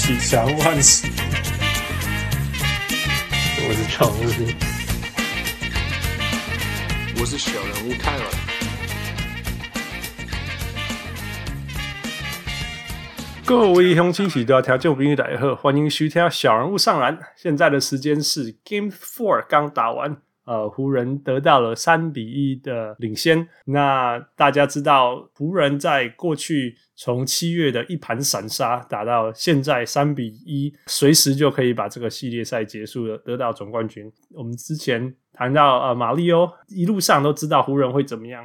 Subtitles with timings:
[0.00, 1.06] 波喜小人物汉斯，
[3.68, 4.22] 我是常务，
[7.20, 8.24] 我是小人物泰尔。
[13.44, 17.18] 各位乡亲喜多条件朋友大家好，欢迎收听小人物上篮。
[17.36, 20.16] 现在的时间是 Game Four 刚打完。
[20.50, 23.48] 呃，湖人得到了三比一的领先。
[23.66, 34.10] 那大家知道，湖人在过去从七月的一盘散沙打到现在三比一，随时就可以把这个系列赛结束了，得到总冠军。
[34.34, 38.44] 我们之前谈到呃，马里欧一路上都知道湖人会怎么样。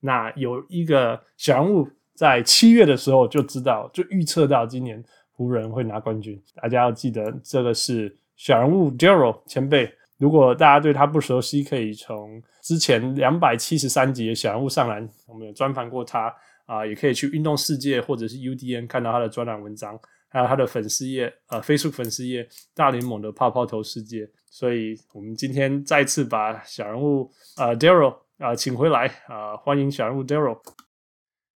[0.00, 6.36] 那有一个小人物在七月的时候就知道，就预测到今年湖人会拿冠军。
[6.60, 9.94] 大家要记得，这个是小人物 Daryl 前辈。
[10.18, 16.28] 如果大家对他不熟悉，可以从之前两百七十三集的小人物上篮，我们有专访过他
[16.66, 19.98] 啊、呃，也可以去运动世界或者是 UDN 看到他的专栏文章，
[20.28, 24.30] 还有他的粉丝页呃 Facebook 粉丝页大联盟的泡泡头世界。
[24.46, 30.60] 所以我们今天再次把小人物呃 Daryl 啊请回来啊、呃，欢迎小人物 Daryl。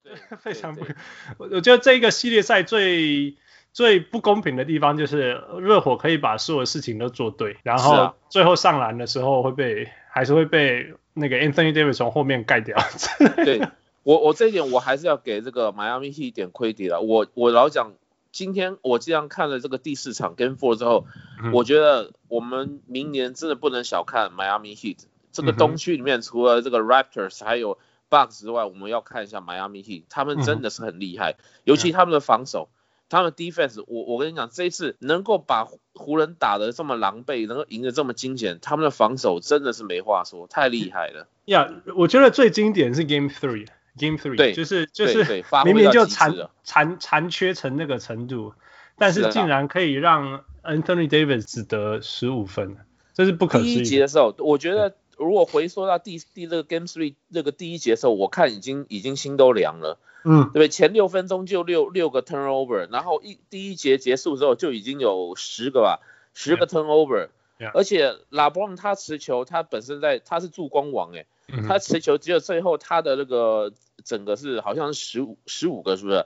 [0.03, 0.83] 对， 非常不，
[1.37, 3.37] 我我觉得这个系列赛最。
[3.77, 12.75] 最不公平的地方就是热火可以把所有事情都做对，然后最后上篮的时候会被、啊、还是会被那个 Anthony Davis 从后面盖掉。
[13.45, 13.61] 对
[14.01, 17.01] 我我这一点我还是要给这个 Miami Heat 一点 credit 了。
[17.01, 17.93] 我我老讲，
[18.31, 21.05] 今天我既然看了这个第四场 Game Four 之后、
[21.43, 25.01] 嗯，我觉得我们明年真的不能小看 Miami Heat。
[25.31, 27.77] 这个东区里面除了这个 Raptors 还有
[28.09, 32.69] Bucks 之外，我们要看一下 Miami Heat，他们真的是很厉害、嗯，尤其他们的防守。
[33.09, 41.27] 他们 defense，我我跟你讲，这一次能够把湖人打得这么狼狈，能够赢得这么惊险，他们的防守真的是没话说，太厉害了。
[41.45, 45.23] 呀、yeah，我觉得最经典是 Game Three，Game Three，对，就是就是
[45.63, 48.53] 明明就残残残缺成那个程度，
[48.97, 52.75] 但是竟然可以让 Anthony Davis 只得十五分，
[53.13, 53.75] 这是不可思议。
[53.75, 59.97] 第一节的时候，我觉得如果回溯到第第这个 Game Three 那个第一节的时候，我看已经已经心都凉了。
[60.29, 60.67] 嗯，对不对？
[60.67, 66.01] 前六分钟就六六个 turnover，然后一第一节结束之后就已经有十个吧，
[66.33, 67.71] 十个 turnover，、yeah.
[67.73, 73.71] 而且拉布朗他持球，他本身在他是助攻王诶、嗯，他持球只有最后他的那个
[74.03, 76.25] 整个是好像是十五十五个是不是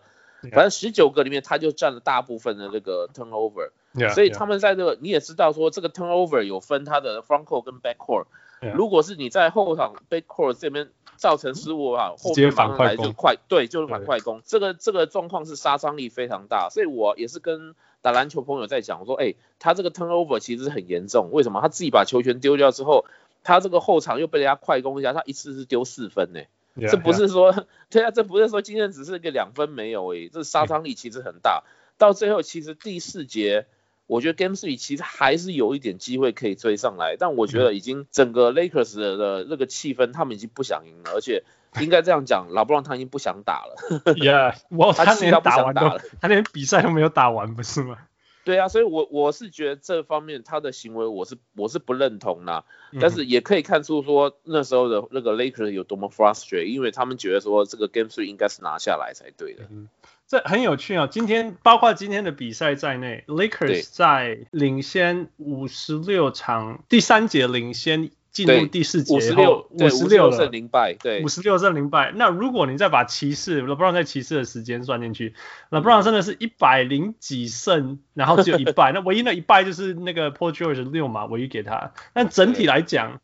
[0.52, 4.12] 反正十九个里面他就占了大部分的那个 turnover，yeah.
[4.14, 8.26] 所以他们在这个你也知道说这个 turnover 有分他的 front court 跟 back court。
[8.70, 14.44] 如果是你在后场 backcourt 这边造成失误啊，后面反来就快，对，就是反快攻。
[14.46, 21.60] 这个这个状况是杀伤力非常大，所以我也是跟打篮球朋友在讲，我说，哎、欸，他这个 turnover 其实很严重，为什么？
[21.60, 23.06] 他自己把球权丢掉之后，
[23.44, 26.48] 他这个后场又被人家快攻一下，他一次是丢四分呢、欸。
[26.76, 31.64] Yeah, 这不是说.对啊，这不是说今天只是一个两分没有诶、欸，这杀伤力其实很大。
[31.98, 33.66] 到最后其实第四节。
[34.12, 41.46] 我觉得 Game Three 其实还是有一点机会可以追上来，但我觉得已经整个 Lakers 的那个气氛，他们已经不想赢了，而且
[41.80, 43.78] 应该这样讲，老布朗他已经不想打了。
[44.20, 48.00] Yeah，我他连打完都，他连比赛都没有打完，不是吗？
[48.44, 52.66] 对啊，所以我我是觉得这方面他的行为我是我是不认同的，
[53.00, 59.68] 但是也可以看出说那时候的那个 Lakers 有多么 frustrated，因为他们觉得说这个 Game Three 应该是拿下来才对的。
[59.72, 59.88] 嗯
[60.32, 61.08] 这很有趣啊！
[61.12, 72.14] 今天包括今天的比赛在内，Lakers 在领先五十六场，第三节领先进入第四节，五十六五十六胜零败，对，五十六胜零败。
[72.16, 75.36] 那如果你再把骑士，LeBron 在骑士的时间算进去
[75.70, 81.92] ，LeBron 真的是一百零几胜，然后只有一败， 那唯一的一败就是那个 Paul George 六嘛，唯一给他。
[82.14, 83.20] 但整体来讲，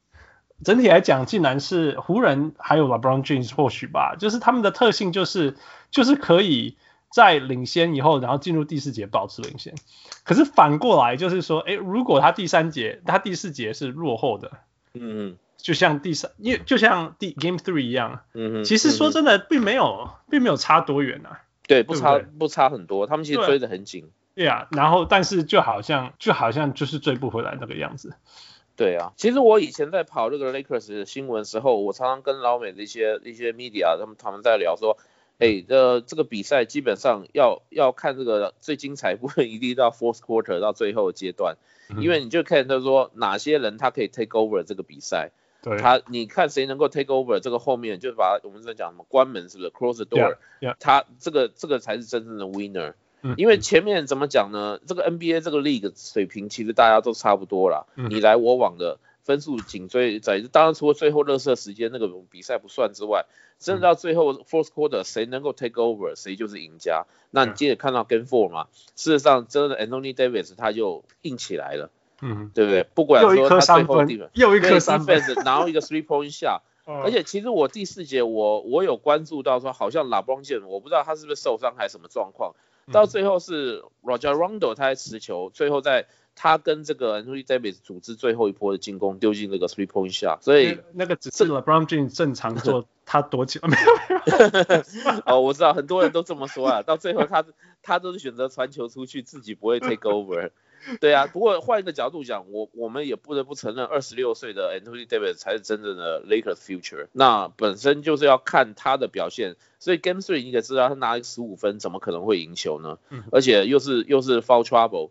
[0.65, 5.55] 整体来讲，竟然是湖人还有 LeBron James 或许吧，就是他们的特性就是
[5.89, 6.75] 就是可以。
[7.09, 9.73] 在领先以后，然后进入第四节保持领先。
[10.23, 14.51] 可是反过来就是说，哎，如果他第三节、他第四节是落后的，
[14.93, 21.41] 嗯，就像第三，因为就像第 Game Three 一样，嗯，其实说真的，并没有，并没有差多远啊。
[21.65, 23.07] 对，不差，不差很多。
[23.07, 24.09] 他们其实追得很紧。
[24.35, 28.13] 对啊，然后但是就好像，就好像就是追不回来那个样子。
[28.75, 34.97] 对啊，其实我以前在跑这个 Lakers 的新闻的时候，我常常跟老美的一些一些 media 他们他们在聊说。
[35.39, 41.57] 哎，这这个比赛基本上要要看这个最精彩部分，一定到 fourth quarter 到最后阶段，
[41.99, 45.29] 因为你就看他说哪些人他可以 take over 这个比赛，
[45.61, 50.37] 对，他你看谁能够 take over 这个后面，就把我们在讲什么关门是不是 close the door.
[50.79, 54.79] 他这个这个才是真正的 winner，、嗯、因为前面怎么讲呢？
[54.87, 58.97] 这个 NBA 这个 league 水平其实大家都差不多啦，嗯、你来我往的。
[59.27, 63.25] 分数紧追在，当然除了最后热射时间那个比赛不算之外，
[63.59, 67.05] 真的到最后 fourth quarter 谁能够 take over 谁就是赢家。
[67.29, 71.89] 那你接着看到 game four 嘛，事实上真的 Anthony Davis 他就硬起来了，
[72.21, 72.83] 嗯，对不对？
[72.83, 76.61] 不管说他最后地方又一颗三分，然后 一个 three point shot。
[76.85, 82.55] 而且其实我第四节我我有关注到说，好像 LeBron James 我不知道他是不是受伤还是什么状况，
[82.93, 86.07] 到最后是 Rajon Rondo 他在持球，最后在
[86.39, 95.21] 他跟这个 Anthony Davis 组织最后一波的进攻，丢进那个 three point shot，所以那个只是 LeBron James 正常做，他躲起来没有没有。
[95.25, 97.43] 哦，我知道很多人都这么说啊， 到最后他
[97.81, 100.51] 他都是选择传球出去，自己不会 take over。
[101.01, 107.07] 对啊，不过换一个角度讲，我我们也不得不承认，二十六岁的 Anthony Davis 才是真正的 Lakers future。
[107.13, 112.99] 那本身就是要看他的表现，所以 Game Three 你可知道，他拿十五分，怎么可能会赢球呢？
[113.31, 115.09] 而且又是又是 foul trouble，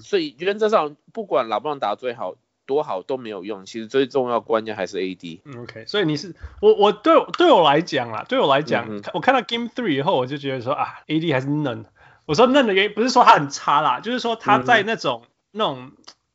[0.00, 2.34] 所以原则上不管老布朗打最好
[2.66, 5.40] 多好都没有用，其实最重要关键还是 AD。
[5.62, 11.84] OK，所以你是我我对对我来讲啦，对我来讲，嗯、我看到 Game Three 以后，我就觉得说啊，AD 还是嫩。
[12.26, 15.92] 我说嫩的原因不是说他很差啦，就是说他在那种、嗯、那种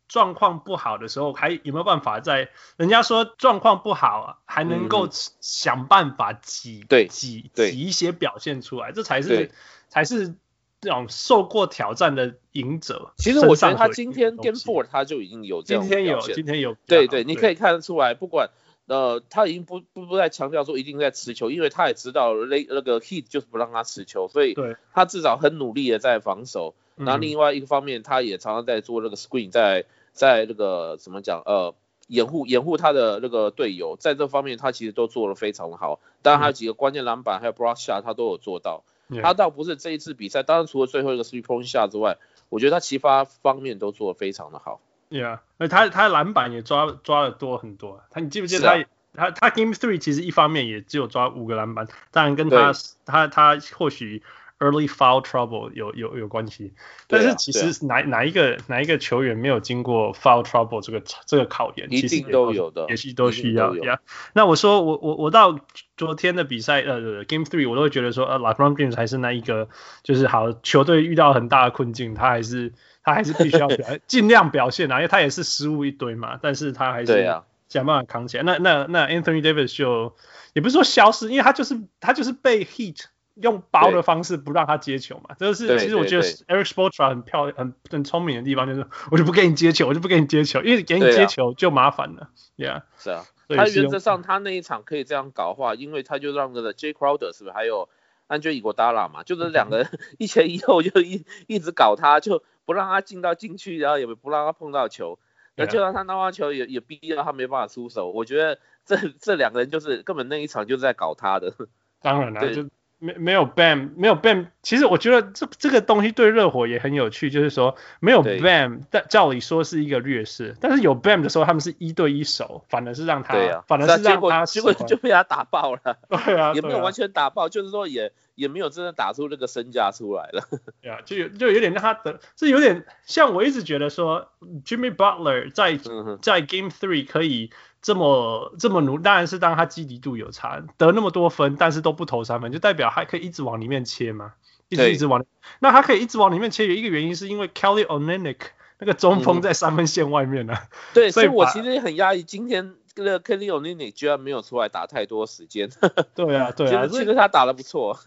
[0.07, 9.50] 状况不好的时候，还有没有办法在人家说状况不好啊，还能够想办法挤对挤挤一些表现出来，这才是
[9.88, 10.35] 才是
[10.81, 13.11] 这种受过挑战的赢者。
[13.17, 18.49] 其实我觉得他今天 Game Four 他就已经有这样今天有今天有对对，你可以看得出来，不管。
[18.87, 24.57] 呃，他已经不不不再强调说一定在持球，因为他也知道那那个 Heat 就是不让他持球，所以
[24.95, 26.73] 他至少很努力的在防守。
[26.95, 31.75] 然后另外一个方面，他也常常在做那个 screen，在在那个怎么讲呃
[32.07, 35.99] 掩护掩护他的那个队友，在这方面他其实都做的非常的好。
[36.23, 38.83] 当然还有几个关键篮板还有 shot 他都有做到。
[39.21, 42.17] 他倒不是这一次比赛，当然除了最后一个 three point shot 之外，
[42.50, 44.79] 我觉得他其他方面都做得非常的好。
[45.09, 48.03] Yeah，那他他篮板也抓抓的多很多。
[48.11, 52.73] 他你记不记得他、啊、他他 Game Three 其实一方面也只有抓五个篮板，当然跟他
[53.06, 54.21] 他他或许
[54.59, 56.73] Early Foul Trouble 有有有关系。
[57.07, 61.88] 但是其实哪、啊啊、哪一个哪一个球员没有经过 Foul Trouble 这个这个考验？
[61.91, 63.75] 一定都有的，也是都需要。
[63.77, 64.00] 呀，
[64.33, 65.59] 那我说我我我到
[65.97, 69.69] 昨天的比赛呃 Game Three 我都会觉得说呃 LeBron James 还是那一个
[70.03, 72.73] 就是好球队遇到很大的困境，他还是。
[73.01, 78.44] 他还是必须要表 尽量表现啊，因为他也是失误一堆嘛，但是他还是想办法扛起来。
[78.44, 80.15] 那那那 Anthony Davis 就
[80.53, 85.35] 也不是说消失，因为他就是他就是被 Heat 用包的方式不让他接球嘛。
[85.37, 92.29] 这个是其实我觉得 Eric Spoelstra 很漂亮、很很聪明的地方，就是我就不给你接球，我就不给你接球，因为给你接球就麻烦了。
[92.57, 97.89] Yeah，是啊，他原则上他那一场可以这样搞的话，因为他就让那个 Jay Crowder 是不是还有
[98.27, 99.87] Andre Iguodala 嘛，就是两个人
[100.17, 102.43] 一前一后就一一直搞他，就。
[102.65, 105.17] 不让他进到禁区，然后也不让他碰到球，
[105.55, 108.11] 那就让他拿到球也也逼到他没办法出手。
[108.11, 111.51] 我觉得这这两个人就是根本那一场就是在搞他的。
[111.99, 114.47] 当然了，就没没有 Bam，没有 Bam。
[114.61, 125.97] 其实我觉得这这个东西对热火也很有趣，就是说没有 Bam，但照理说是一个劣势，但是有 Bam 的时候，他们是一对一守，反而是让他，对啊、反而是让他结果就被他打爆了。
[126.25, 128.11] 对啊，也没有完全打爆，就是说也。
[128.39, 130.41] 也没有真的打出那个身价出来了，
[130.81, 134.30] 对啊，就有就有点让他的，这有点像我一直觉得说
[134.63, 135.78] ，Jimmy Butler 在
[136.21, 144.35] 在 Game Three 可以这么这么努，当然是当他积极度有差，得那么多分，但是都不投三分，就代表还可以一直往里面切嘛，
[144.69, 145.25] 一直一直往，
[145.59, 148.37] 那他可以一直往里面切，有一个原因是因为 Kelly Olynyk
[148.78, 155.69] 那个中锋在三分线外面呢、啊嗯，对，所以我其实也很压抑，今天那个 Kelly Olynyk 居然没有出来打太多时间，
[156.16, 157.99] 对啊，对啊， 其实他打的不错。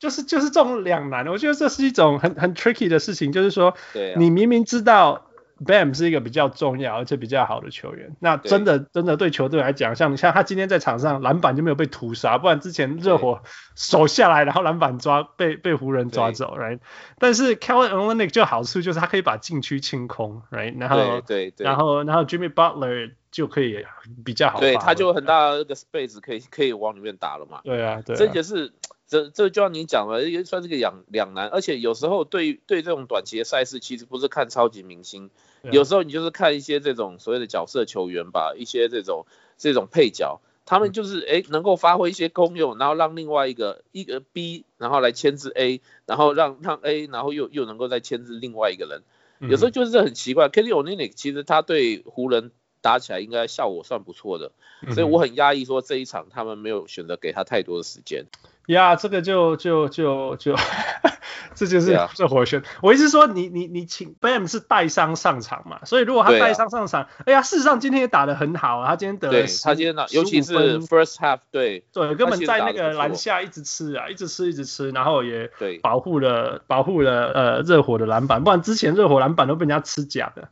[0.00, 3.74] 就是就是这种两难，我觉得这是一种很很 tricky 的事情，就是说，
[4.16, 5.26] 你明明知道
[5.62, 13.42] Bam 是一个比较重要而且比较好的球员，那真的真的对球队来讲，像像他今天在场上篮板就没有被屠杀，不然之前热火
[13.76, 16.78] 守下来，然后篮板抓被被湖人抓走，right？
[17.18, 20.80] 但是 Kevin Olynyk 就好处就是他可以把禁区清空，right？
[20.80, 23.84] 然后对对，然后然后 Jimmy Butler 就可以
[24.24, 28.72] 比较好，对，他就很大的那个 space 可以可以往里面打了嘛，对啊，对啊，这就是。
[29.10, 35.30] 这这就像你讲了，也算是个两两难，而且有时候对对这种短期的赛事，其实不是看超级明星，
[35.72, 39.26] 有时候你就是看一些这种所谓的角色球员吧，一些这种
[39.58, 49.02] 这种配角，他们就是哎能够发挥一些功用，然后让另外一个一个 B，然后来牵制 A，然后让让 A，然后又又能够再牵制另外一个人，
[49.50, 50.48] 有时候就是很奇怪。
[50.48, 54.52] Kelly Olynyk 其实他对湖人打起来应该效果算不错的，
[54.92, 58.26] 所以我很压抑说这一场他们没有选择给他太多的时间。
[58.66, 60.54] 呀，这个就就就就，
[61.56, 62.62] 这就是这火选。
[62.82, 75.50] 我意思说你，你你你请 Bam 是带伤上场嘛，所以如果他带伤上场，哎呀，事实上今天也打得很好啊，他今天得了，他今天打，尤其是 First Half，对对，根本在那个篮下一直吃啊，一直吃一直吃，然后也
[75.82, 80.48] 保护了保护了呃热火的篮板，不然之前热火篮板都被人家吃假的。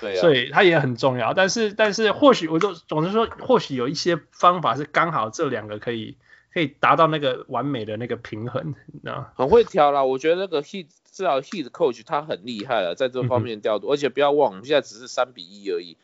[0.00, 6.16] 对啊，所以他也很重要，但是但是或许我就总是说，或许有一些方法是刚好这两个可以
[6.52, 15.96] 可以达到那个完美的那个平衡，你知道很会挑啦，我觉得那个 Heat 至少 Heat coach 他很厉害了，在这方面调度，嗯、而且不要忘，我们现在只是三比一而已，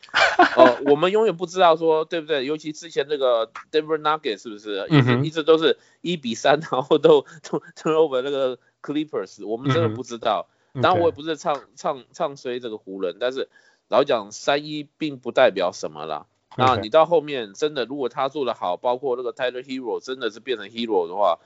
[0.55, 2.45] 呃， 我们永远不知道说对不对？
[2.45, 4.85] 尤其之前那个 Denver Nuggets 是不是？
[4.89, 10.47] 一直、嗯、一直都是一比三，然后都都 turn over 那个 Clippers，我们真的不知道。
[10.73, 13.49] 嗯、当然我也不是唱唱唱衰这个湖人，但是。
[13.89, 16.25] 老讲三一并不代表什么啦。
[16.59, 21.37] 那你到后面真的，如果他做的好，包括那个 Tyler Hero 真的是变成 Hero 的话，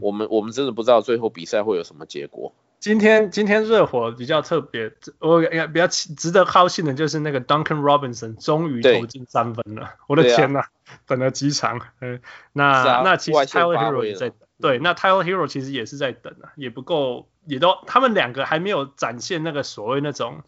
[0.00, 2.52] 我们我们真的不知道最后比赛会有什么结果。
[2.80, 9.94] 今天今天热火比较特别，我比较值得高兴的就是那个 Duncan Robinson 终于投进三分了。
[10.08, 10.68] 我的天呐，啊、
[11.06, 11.80] 等了几场。
[12.00, 12.20] 嗯，
[12.52, 14.38] 那、啊、那其实 Tyler Hero 也在等。
[14.60, 20.42] 对，那 Tyler Hero 其实也是在等啊，也不够，也都他们两个还没有展现那个所谓那种。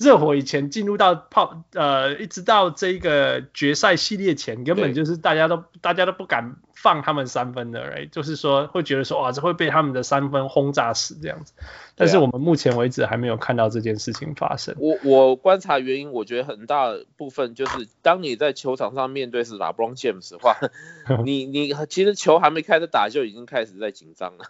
[0.00, 8.08] 热火以前进入到泡呃，一直到这个决赛系列前，根本就是大家都大家都不敢放他们三分的，right?
[8.08, 11.52] 就是说会觉得说哇，这会被他们的三分轰炸死这样子。
[11.94, 14.74] 但是我们目前为止还没有看到这件事情发生。
[14.78, 20.56] 我我观察原因，我觉得很大部分就是当你在球场上面对是 LeBron James 的话，
[21.26, 24.46] 你你其实球还没开始打就已经开始在紧张了。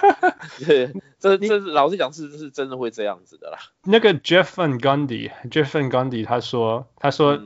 [0.66, 3.58] 对，这这是老实讲是是真的会这样子的啦。
[3.84, 7.38] 那个 Jeff Van Gundy，Jeff Van Gundy 他说他说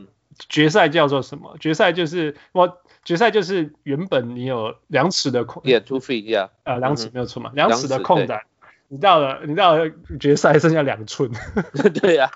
[0.48, 1.50] 决赛叫做什么？
[1.54, 2.78] 嗯、决赛就是我。
[3.04, 8.42] 决赛就是原本你有两尺的空，Yeah，two feet，Yeah，呃，两尺没有错嘛，两尺的空档，
[8.86, 9.90] 你到了，你到了
[10.20, 11.32] 决赛剩下两寸，
[12.00, 12.30] 对呀，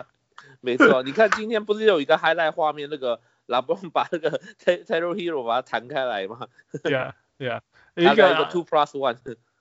[0.60, 6.48] 没错，你看今天不是有一个 highlight 画面，那个拉布隆把那个 Tyler Hero 把它弹开来吗？
[6.82, 7.60] 对啊，对啊，
[7.94, 9.16] 一个一个 two plus one，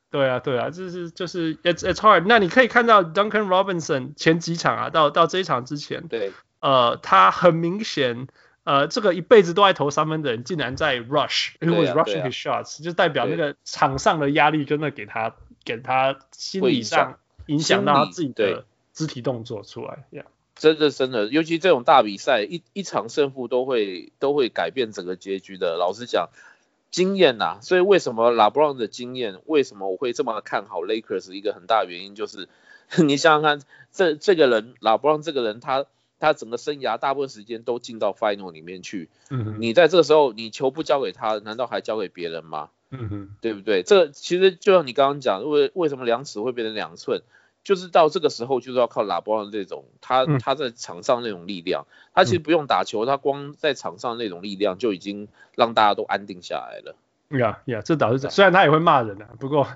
[0.09, 6.31] 对啊，对啊，就是就是 it's it's hard，那你可以看到 Duncan Robinson 前几场啊，到到这一场之前，对，
[6.61, 8.27] 呃，他很明显。
[8.65, 20.05] 呃，这个一辈子都爱投三分的人，竟然在 rush，因为 rushing his shots，就代表那个场上的压力真的给他给他心理上影响到他自己的肢体动作出来。
[20.11, 20.25] Yeah.
[20.55, 25.77] 真的真的，尤其这种大比赛，一一场胜负都会都会改变整个结局的。
[25.77, 26.29] 老实讲，
[26.89, 31.33] 经验呐、啊，所以为什么 LeBron 的经验，为什么我会这么看好 Lakers？
[31.33, 32.49] 一个很大原因就是，
[33.05, 35.85] 你想想看，这这个人 LeBron 这个人他。
[36.19, 42.69] 他整个生涯大部分时间都进到 final 里面去，嗯，你在这个时候你球不交给他，难道还交给别人吗？
[42.91, 43.83] 嗯哼，对不对？
[43.83, 47.23] 这其实就像你刚刚讲，为为什么两尺会变成两寸，
[47.63, 56.95] 就是到这个时候就是要靠拉布朗这种他他在场上那种力量，他其实不用打球，他光在场上那种力量就已经让大家都安定下来了。
[57.37, 59.67] 呀呀，这倒是这，虽然他也会骂人啊，不过，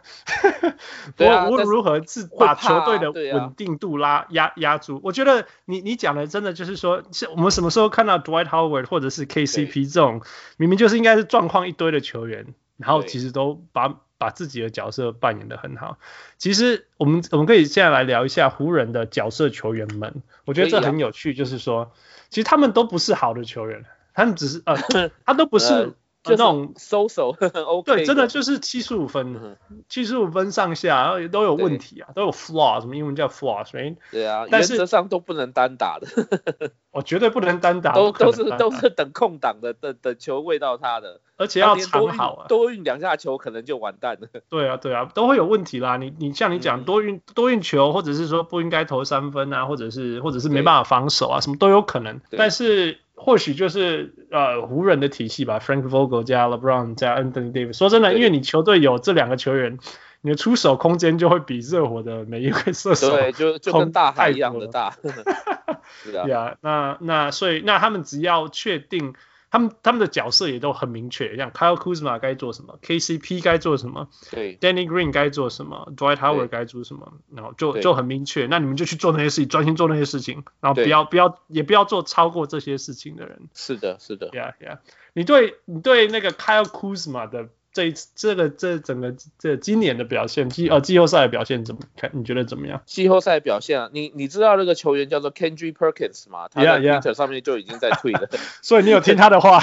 [1.16, 5.00] 不过无论如何是把球队的稳定度拉压压住。
[5.04, 7.04] 我觉得你你讲的真的就是说，
[7.36, 10.22] 我们什么时候看到 Dwight Howard 或者是 KCP 这种
[10.58, 15.98] 明明就是应该是状况一堆的球员，然后其实都把把自己的角色扮演得很好。
[16.38, 21.92] 其实我们我们可以现在来聊一下湖人的角色球员们，我觉得这很有趣，就是说，
[22.30, 24.76] 其实他们都不是好的球员，他们只是呃，
[25.26, 25.94] 他都不是。
[26.30, 29.58] 就那种 so so OK，对，真的就是七十五分，
[29.88, 36.08] 七十五分上下，然后都有问题啊，都有 flaw，什么英文叫 flaws，对啊，原则上都不能单打的，
[36.92, 44.28] 我绝对不能单打，都都是都是等空档的等等球喂到他的，而且要藏好啊，多运两下球可能就完蛋了。
[44.50, 45.98] 对啊对啊，都会有问题啦。
[45.98, 53.00] 你你像你讲多运多运球，或者是说不应该投三分啊，或者是或者是没办法防守啊，什么都有可能，但是。
[53.22, 57.78] 或许就是呃湖人的体系吧，Frank Vogel 加 LeBron 加 Anthony Davis。
[57.78, 59.78] 说真的，因为你球队有这两个球员，
[60.22, 64.96] 你的出手空间就会比热火的每一位射手对，就就跟大海一样的大。
[66.04, 69.14] 是啊 那那所以那他们只要确定。
[69.52, 78.46] 他们他们的角色也都很明确，像 Kyle Kuzma 该做什么，KCP 该做什么，对，Danny Green 该做什么，Dwight Howard 该做什么，然后就就很明确。
[78.46, 83.50] 那你们就去做那些事情，专心做那些事情，然后不要不要也不要做超过这些事情的人。
[83.54, 84.30] 是的，是的。
[84.30, 84.80] Yeah, yeah。
[85.14, 87.50] 你对你对那个 Kyle Kuzma 的。
[87.72, 92.12] 这这个这整个这今年的表现季呃季后赛的表现怎么看？
[92.14, 92.82] 你觉得怎么样？
[92.86, 96.48] 季后赛表现啊，你你知道那个球员叫做 Kendrick Perkins 吗？
[96.50, 98.28] 他在 Twitter 上面就已经在推了。
[98.62, 99.60] 所以你有听他的话？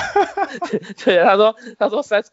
[1.04, 2.28] 对，他说他说 Seth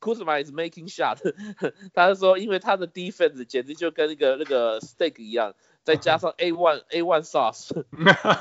[0.00, 1.18] Kuzma is making shot，
[1.94, 7.70] 他是说因为他的 defense 简直就跟那个那个 steak 一样，再加上 A one A one sauce，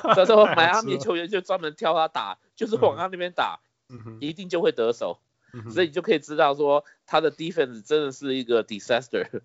[0.03, 3.59] 他说迈阿密球员就专门挑他打，就是往他那边打，
[4.19, 5.19] 一定就会得手。
[5.71, 9.41] 所以你就可以知道说他的 defense 真的是一个 disaster，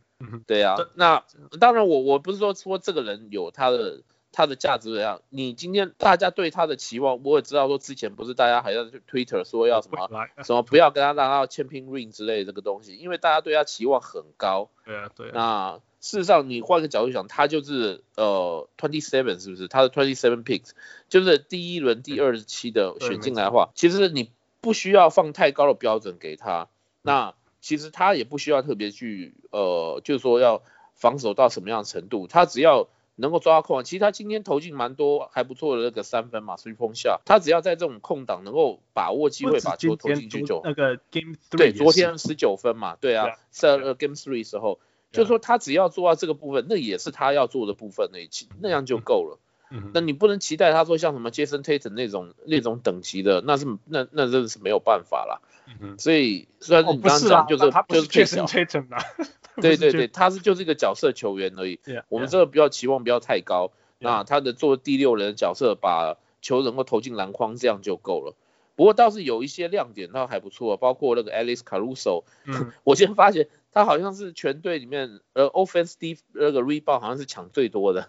[0.47, 1.25] 对啊，那
[1.61, 4.01] 当然我我不是说说这个人有他的
[4.33, 10.09] 他的价值怎样，你今天大家对他的期望，我也知道说之前不是大家还在 Twitter 说要什么
[10.45, 19.69] 什么不要跟他让他签 pin ring 之类的这个东西，因为大家对他期望很高，对啊对啊，那事实上你换个角度想，他就是呃 twenty seven 是不是？
[19.69, 20.71] 他的 twenty seven picks
[21.09, 24.31] 就是第一轮第二十七的选进来的话，其实你。
[24.61, 26.69] 不需要放太高的标准给他，
[27.03, 30.63] 那其实他也不需要特别去呃，就是说要
[30.95, 44.79] 防守到什么样的程度，他只要能够抓到空档，其实他今天投进蛮多还不错的那个三分嘛，three point shot，他只要在这种空档能够把握机会把球投进去就那个 game three 对，昨天十九分嘛，对啊，在 game three 时候，
[45.11, 49.39] 就是说他只要做到这个部分，那也是他要做的部分那一期，那样就够了。
[49.93, 55.41] 那你不能期待他说像什么 Jason Tatum 那种那种等级的，那是那那真的是没有办法啦。
[55.99, 59.03] 所以虽然你刚刚讲就是他就是 Jason Tatum 啊，
[59.57, 61.79] 对对对，他是就是一个角色球员而已。
[62.09, 63.73] 我们这个不要期望不要太高。
[64.01, 68.37] 那他的做第六人的角色，把球能够投进篮筐，这样就够了。
[68.77, 72.23] 不过倒是有一些亮点，倒还不错，包括那个 Alex Caruso。
[72.85, 78.09] 我先发现他好像是全队里面呃 offensive 那个 rebound 好像是抢最多的。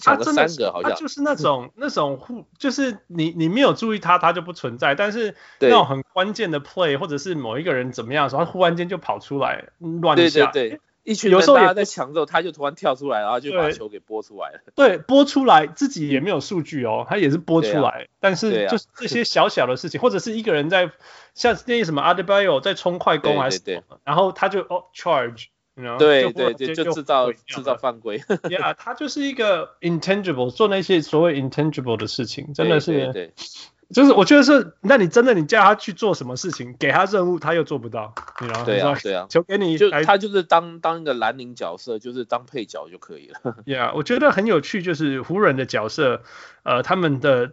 [0.00, 4.94] 他真的是，他就是那种那种互，就是你你没有注意他，他就不存在。
[4.94, 10.52] 但是那种很关键的 play，或者是某一个人怎么样的时候，他忽然间就跑出来乱一下。
[10.52, 14.60] 对对对，一群人大家在抢之后，他就突然跳出来，然后就把球给拨出来了。
[14.76, 18.06] 对，拨出来自己也没有数据哦，他也是拨出来。
[18.20, 20.92] 但是就是这些小小的事情，或者是一个人在
[21.34, 25.46] 像那些什么 Adebayo 在冲快攻还是什么，然后他就哦 charge。
[25.98, 28.22] 对对对，就制造制造犯规。
[28.50, 33.32] 呀， 他就是一个 intangible，做那些所谓 intangible 的事情，真的是，对，
[33.92, 38.64] 就是我觉得是，那你真的你叫他去做什么事情，给他任务他又做不到，你知道吗？
[38.66, 43.56] 对啊，对啊，求给你，就他就是当当一个蓝领角色，就是当配角就可以了。
[43.66, 46.22] 呀，我觉得很有趣，就是湖人的角色，
[46.64, 47.52] 呃，他们的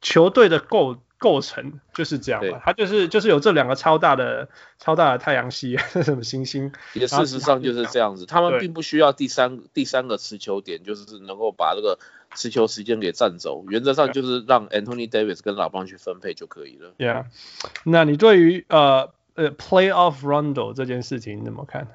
[0.00, 0.96] 球队的构。
[1.18, 11.98] 构成就是这样吧，它就是就是有这两个超大的超大的太阳系， 什么星星，也事实上就是这样子，他们并不需要第三第三个持球点，就是能够把这个
[12.36, 16.92] 持球时间给占走，原则上就是让 Anthony Davis 跟老邦去分配就可以了。
[16.98, 17.24] Yeah，
[17.84, 21.88] 那你对于呃呃 Playoff Rondo 这件事情你怎么看？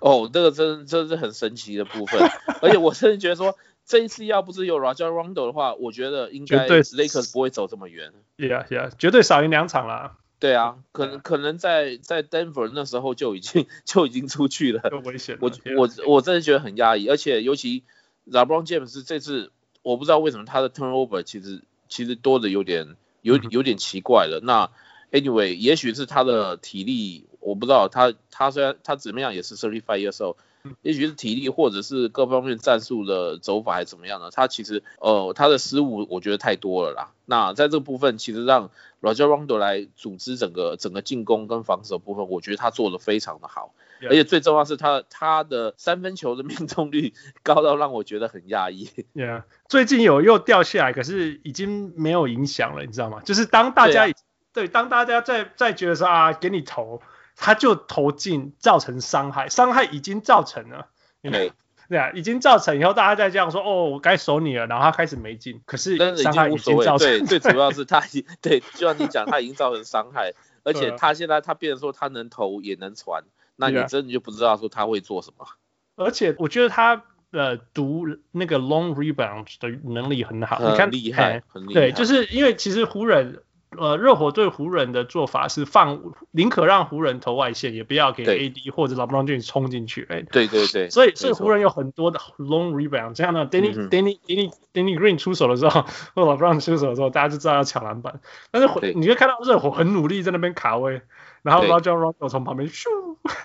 [0.00, 2.20] 哦，这个真真是很神奇的部分，
[2.60, 3.56] 而且我甚至觉得说。
[3.86, 8.12] 这一次要不是有 Rajon Rondo 的话，我觉得应该 Lakers 不会走这么远。
[8.36, 10.18] Yeah, yeah，绝对少赢两场啦。
[10.38, 14.82] 对啊，可能可能在在 Denver 那时候就已经就已经出去了。
[15.04, 15.38] 危险。
[15.40, 17.84] 我我我真的觉得很压抑，而且尤其
[18.28, 24.40] LeBron James 这次，我不知道为什么他的 turnover 其实其实多的有点有有点奇怪了。
[24.42, 24.70] 那
[25.12, 30.36] Anyway，也许是他的体力，我不知道他他虽然他怎么样也是 thirty five years old。
[30.82, 34.30] 也许是体力，或者是各方面战术的走法，还是怎么样呢？
[34.30, 37.12] 他其实，呃，他的失误我觉得太多了啦。
[37.24, 43.72] 那在这个部分，其实让 Roger Rondo 来组织整个整个进攻跟防守部分，我觉得他做的非常的好。
[44.02, 48.90] 而且最重要是他他的三分球的命中率 高到让我觉得很讶异。
[49.14, 53.22] Yeah，最近有又掉下来，可是已经没有影响了，你知道吗？
[53.24, 54.14] 就是当大家对，啊、
[54.52, 57.00] 对，当大家在在觉得说啊，给你投。
[57.36, 60.88] 他就投进，造成伤害，伤害已经造成了，
[61.22, 61.52] 对，
[61.88, 70.32] 对啊，已经造成以后，大家再这样说，哦，我该守你了，然后他开始没进，可是伤害已经造成，对，最主要是他已经， 对，就像你讲，他已经造成伤害，
[70.64, 73.22] 而且他现在他变成说他能投也能传，
[73.54, 75.46] 那你真的就不知道说他会做什么。
[75.94, 83.42] 而且我觉得他呃读那个 long rebound 的能力很好，你看厉害，很厉害，对，就是因为其实湖人。
[83.78, 90.06] 呃，热火对湖人的做法是放，宁可让湖人投外线，也不要给 AD 或者 LeBron James 冲进去。
[90.08, 95.82] 哎，对对对，所以所以湖人有很多的 long rebound，这样呢，Danny Danny Danny Danny Green 出手的时候，
[96.14, 98.20] 或者 LeBron 出手的时候，大家就知道要抢篮板。
[98.50, 101.02] 但是你会看到热火很努力在那边卡位，
[101.42, 102.88] 然后 Rajon Rondo 从旁边咻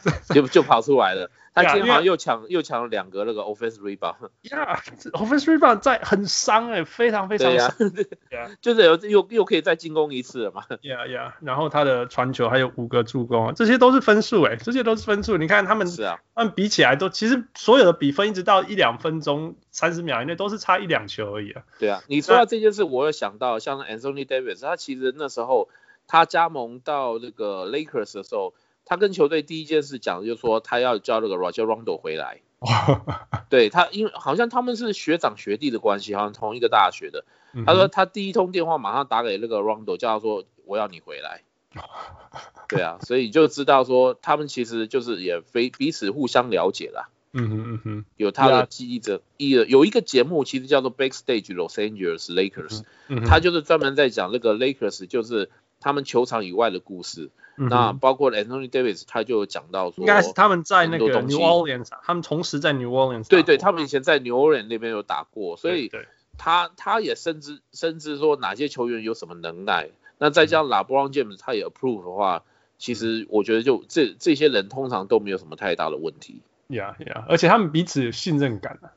[0.34, 1.30] 就 就跑出来了。
[1.54, 7.76] 他今天好像又抢又抢了两个那个 offense rebound，yeah，offense rebound 在很伤哎，非常非常伤，
[8.62, 21.64] 就是有又又可以再进攻一次了嘛，yeah yeah，然后他的传球还有五个助攻，这些都是分数哎，这些都是分数，你看他们是啊，他们比起来都其实所有的比分一直到一两分钟三十秒以内都是差一两球而已啊。
[21.80, 25.68] 对啊，你说到这件事，我有想到像 Anthony Davis，他其实那时候
[26.08, 28.54] 他加盟到那个 Lakers 的时候。
[28.86, 32.42] 他跟球队第一件事讲的就是说他要叫那个 Rajon Rondo 回来。
[33.50, 37.26] 对他，因为好像他们是学长学弟的关系，好像同一个大学的。
[37.66, 41.42] 他说他第一通电话马上打给那个 Rondo，叫他说我要你回来。
[42.70, 47.10] 对啊，所以就知道说他们其实就是也非彼此互相了解啦。
[47.34, 52.84] 嗯哼嗯哼，有他的记忆者，一有一个节目其实叫做 Backstage Los Angeles Lakers，
[53.26, 57.32] 他就是专门在讲那个 Lakers 就是他们球场以外的故事。
[57.56, 63.28] 那包括 Anthony Davis，他就有讲到说，应该是他们在那个 New Orleans，他们同时在 New Orleans。
[63.28, 65.92] 对对，他们以前在 New Orleans 那边有打过，所以
[66.38, 69.90] 他他也深知深知说哪些球员有什么能耐。
[70.18, 72.44] 那再加上 LeBron James 他也 approve 的话，
[72.78, 76.42] 其实我觉得就这这些人通常都没有什么太大的问题。
[76.68, 78.92] 呀呀，而且他们彼此有信任感啊。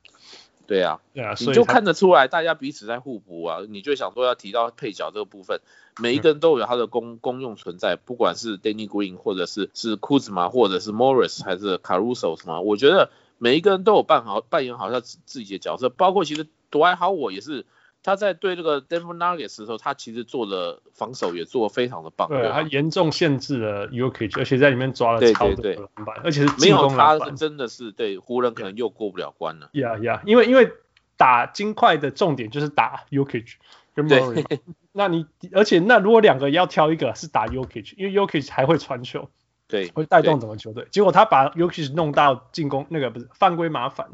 [0.66, 3.60] 对啊，对啊，你就看得出来大家彼此在互补啊。
[3.68, 5.60] 你就想说要提到配角这个部分，
[6.00, 17.66] 每一个人都有他的功功用存在，不管是 Danny Green 或者是是 Kuzma 或者是 Morris 还是 Caruso 什么，我觉得每一个人都有扮好扮演好他自自己的角色，包括其实 Dwight Howard 也是。
[18.04, 22.28] 他在对这个 Denver Nuggets 的时候，他其实做的防守也做得非常的棒。
[22.28, 29.70] 对，他严重限制了 Jokic，而且在里面抓了超多篮板，而且是没有他真的是对湖人可能又过不了关了。
[29.72, 30.70] 呀呀，因为因为
[31.16, 33.54] 打金块的重点就是打 Jokic
[33.94, 34.44] 跟 Murray，
[34.92, 39.30] 那你而且那如果两个要挑一个是打 Jokic，因为 Jokic 还会传球，
[39.66, 40.86] 对，会带动整个球队。
[40.90, 44.10] 结果他把 Jokic 弄到进攻那个不是犯规麻烦。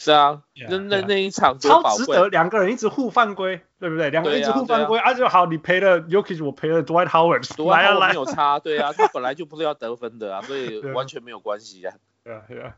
[0.00, 4.10] 是啊，那那那一场超值得，两个人一直互犯规，对不对？
[4.10, 11.94] 两个人一直互犯规，啊就好，你赔了 Jokic，我赔了 Dwight Howard 没有差，对啊，他本来就不是要得分的啊，所以 完全没有关系啊。
[12.22, 12.76] 对啊，对啊。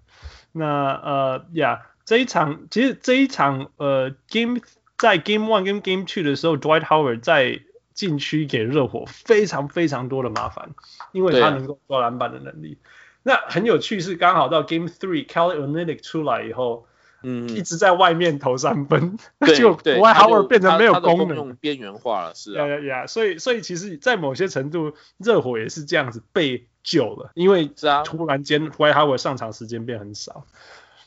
[0.53, 0.65] 那
[1.05, 4.61] 呃呀，这一场其实这一场呃 Game
[4.97, 7.61] 在 Game One 跟 Game Two 的时候，Dwight Howard 在
[7.93, 10.71] 禁区给热火非常非常多的麻烦，
[11.13, 12.79] 因为他能够抓篮板的能力。
[13.23, 16.87] 那很有趣是刚好到 Game Three，Kelly Olynyk 出来以后。
[17.23, 19.19] 嗯，一直在外面投三分，
[19.57, 27.71] 就 Dwight Howard 变成没有功能，边缘化了，是啊，呀呀，所以所以其实，在某些程度，热火也是这样子被救了，因为
[28.05, 30.47] 突然间 Dwight Howard 上场时间变很少，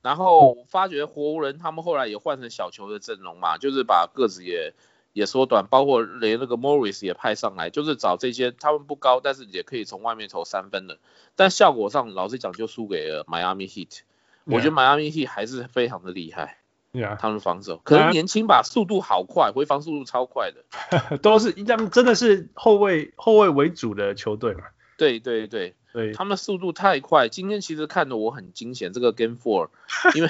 [0.04, 4.73] 然后发觉活人他们后来也换成小球的阵容嘛，就是把个子也
[5.13, 10.99] 也缩短，包括连那个 Morris 也派上来，就是找这些他们不高，但是也可以从外面投三分的，
[11.36, 14.02] 但效果上老实讲就输给了 Miami Heat。
[14.45, 16.58] 我觉得迈阿密 Heat 还是非常的厉害
[16.91, 17.17] ，Yeah.
[17.17, 24.63] 他们防守可能年轻吧，速度好快，回防速度超快的， 都是他们真的是后卫后卫为主的球队嘛？
[24.97, 27.29] 对对对对，他们速度太快。
[27.29, 29.69] 今天其实看的我很惊险，这个 Game Four，
[30.15, 30.29] 因为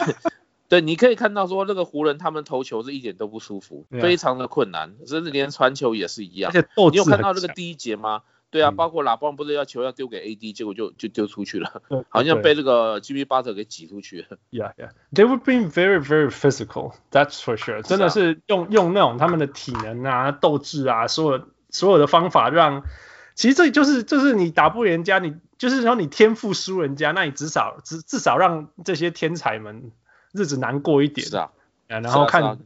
[0.70, 4.02] 对你可以看到说那个湖人他们投球是一点都不舒服，Yeah.
[4.02, 6.52] 非常的困难，甚至连传球也是一样。
[6.54, 8.24] 你有看到那个第一节吗？
[8.54, 14.38] 对啊，包括拉邦不是要球要丢给 AD，结果就就丢出去了， 好像被那个 Jimmy Butler 给挤出去了。
[14.52, 16.94] Yeah, yeah, they were being very, very physical.
[17.12, 17.82] That's for sure.
[17.82, 22.84] 真的是用用那种他们的体能啊、斗志啊，所有所有的方法让，
[23.34, 29.92] 其实这就是就是你打不赢人家，你就是说你天赋输人家，那你至少至至少让这些天才们
[30.32, 31.26] 日子难过一点。
[31.28, 31.50] 是啊。
[32.02, 32.60] 然后看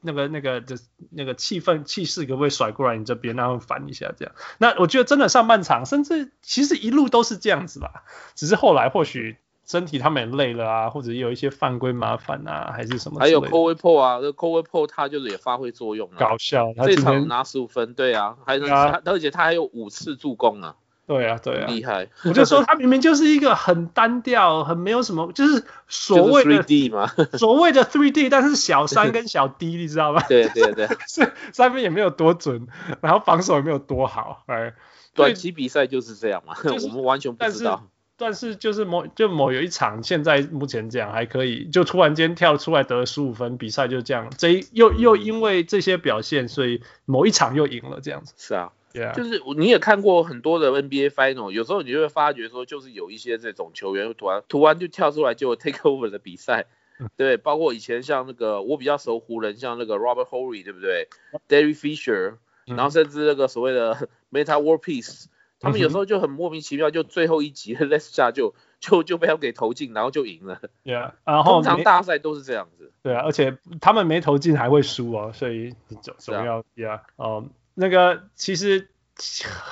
[0.00, 0.76] 那个那个就
[1.10, 4.34] 那个气氛气势可不可以甩过来你这边，然后反一下这样。
[4.58, 8.04] 那我觉得真的上半场，甚至其实一路都是这样子吧。
[8.34, 9.36] 只是后来或许
[9.66, 13.20] 身体他们也累了啊，或者有一些犯规麻烦啊，还是什么。
[13.20, 16.16] 还有 Caldwell Pope 啊，这 Caldwell Pope 他就是也发挥作用了。
[16.18, 20.76] 搞笑，这场拿十五分，对啊，还是他，而且他还有五次助攻啊。
[21.08, 22.10] 对啊，对啊，厉害！
[22.24, 30.22] 我就说他明明就是一个很单调、很没有什么，就是所谓的 3D 嘛，所谓的 3D，但是小三跟小 D，你知道吗？
[30.28, 32.68] 对对对， 是三分也没有多准，
[33.00, 34.74] 然后防守也没有多好，哎，
[35.14, 37.88] 短期比赛就是这样嘛，就我们完全不知道。
[38.18, 48.34] 但是就是某就某有一场，现在目前这样还可以，就突然间跳出来得了十五分，比赛就这样，这又又因为这些表现，所以某一场又赢了这样子。
[48.36, 48.72] 是啊。
[48.94, 49.14] Yeah.
[49.14, 56.64] 就是你也看过很多的 NBA Final，有时候你就会发觉说，就是有一些这种球员突然突然就跳出来就 take over 的比赛，
[57.16, 61.08] 对，包括以前像那个我比较熟湖人，像那个 Robert Horry，对不对
[61.48, 65.26] ，Derry Fisher，然后甚至那个所谓的 Metta World Peace，
[65.60, 70.62] 他们有时候就很莫名其妙，就最后一集的 last shot 就就就被他们给投进，然后就赢了。
[70.82, 72.90] Yeah，然后通常大赛都是这样子。
[73.02, 77.50] 对啊，而且他们没投进还会输哦，所以总总要 Yeah，嗯。
[77.80, 78.88] 那个其实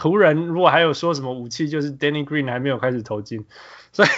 [0.01, 3.45] 湖人如果还有说什么武器，就是 Danny Green 还没有开始投进，
[3.93, 4.09] 所以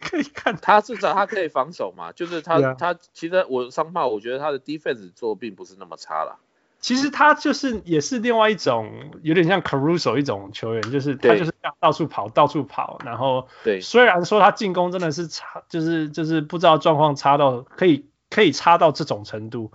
[0.00, 6.40] 可以看他至少他可以防守嘛，就是他、啊、他其实我上炮，我觉得他的 defense 做并不是那么差了。
[6.80, 19.72] 其实他就是也是另外一种有点像 Caruso 一种球员，就是他就是到处跑，到处跑，然后对，虽然说他进攻真的是差，就是就是不知道状况差到可以可以差到这种程度，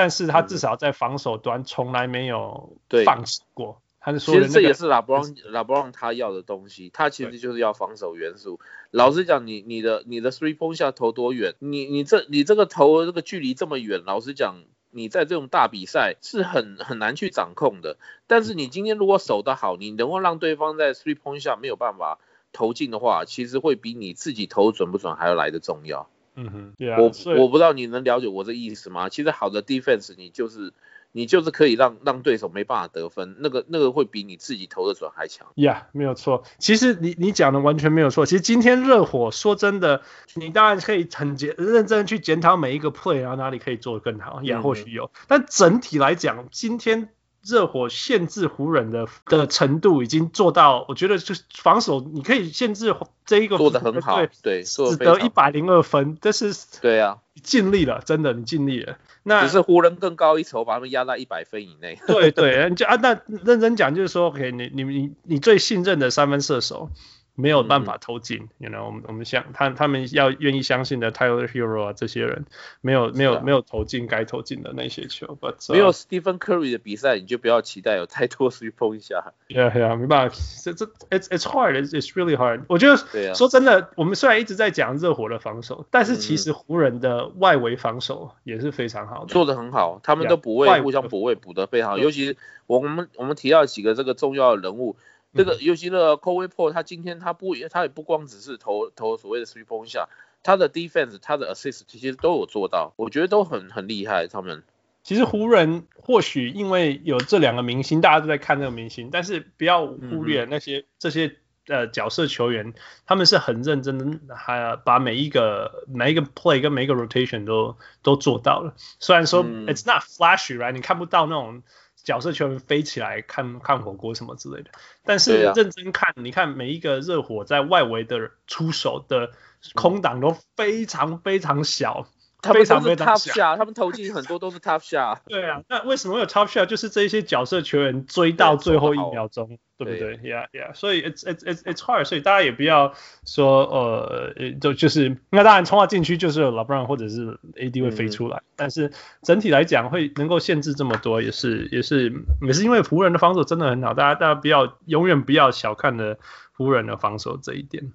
[0.00, 3.82] 但是他至少在防守端从来没有放弃过。
[4.00, 8.58] 他是说、那个，其实这也是拉布朗拉布朗他要的东西，他其实就是要防守元素。
[8.90, 14.64] 老实讲，你你的你的 three point shot 投多远，你你这你这个投这个距离这么远，老实讲。
[14.92, 22.18] 你在这种大比赛是很很难去掌控的，但是你今天如果守得好，你能够让对方在 three point 下没有办法
[22.52, 26.08] 投进的话，其实会比你自己投准不准还要来得重要。
[26.34, 29.08] 嗯哼，我我不知道你能了解我这意思吗？
[29.08, 30.72] 其实好的 defense 你就是。
[31.12, 35.48] 你就是可以让让对手没办法得分，那个那个会比你自己投的准还强。
[35.56, 36.44] 呀、yeah，没有错。
[36.60, 38.26] 其实你你讲的完全没有错。
[38.26, 40.02] 其实今天热火说真的，
[40.36, 45.10] 你当然可以很检认真去检讨每一个 play，然后哪里可以做得更好，也或许有、嗯。
[45.26, 47.08] 但整体来讲，今天。
[47.42, 58.98] 热火限制湖人的的程度已经做到，我觉得就是防守你可以限制这一个做的很好，对，只得一百零二分，这是对啊，尽力了，真的你尽力了。
[59.22, 61.98] 那只是湖人更高一筹，把他们压在一百分以内。
[62.06, 66.90] 对对，就啊，那认真讲就是说，OK，你你你你最信任的三分射手。
[67.34, 72.44] 没有办法投进，，you know，，我们我们想他他们要愿意相信的 Tyler Hero 啊，这些人
[72.80, 75.38] 没有没有、啊、没有投进该投进的那些球。
[75.40, 79.32] But, uh, 没有 Stephen Curry 的比赛，你就不要期待有太多 three point 一下。
[79.48, 82.62] Yeah yeah，没办法，这这 it's it's hard, it's it's really hard。
[82.68, 94.96] 我觉得说真的，我们虽然一直在讲热火的防守，但是其实湖人的外围防守也是非常好的，做的很好，他们都补位互相补位补得非常好，尤其是我们我们提到几个这个重要的人物。
[95.32, 100.08] 这个尤其的 Caldwell Pope 他今天他不他也不光只是投投所谓的 three point shot，
[100.42, 104.26] 他的 defense 他的 assist 其实都有做到，我觉得都很很厉害。
[104.26, 104.64] 他们
[105.04, 111.36] 其实湖人或许因为有这两个明星，大家都在看这个明星，但是不要忽略那些、嗯、这些
[111.68, 112.74] 呃角色球员，
[113.06, 118.74] 他们是很认真的，还把每一个每一个 play 跟每一个 rotation 都都做到了。
[118.98, 120.72] 虽然说、嗯、it's not flashy，right？
[120.72, 121.62] 你看不到那种。
[122.04, 124.70] 角色球员飞起来看看火锅什么之类的，
[125.04, 129.32] 但是认真看，你看每一个热火在外围的出手的
[129.74, 132.08] 空档都非常非常小。
[132.42, 135.18] 他们都是 top shot，他们投进很多都是 top shot。
[135.28, 136.66] 对啊，那为什么有 top shot？
[136.66, 140.74] 就是这些角色球员追到最后一秒钟，对，对不对？Yeah, yeah。
[140.74, 142.04] 所以 it's it's it's it's hard。
[142.04, 156.18] 所以大家也不要说呃，就就是那当然冲到禁区就是 LeBron 或者是 AD 会飞出来，嗯，但是整体来讲会能够限制这么多，也是也是也是因为湖人的防守真的很好，大家大家不要永远不要小看了
[156.52, 157.92] 湖人的防守这一点。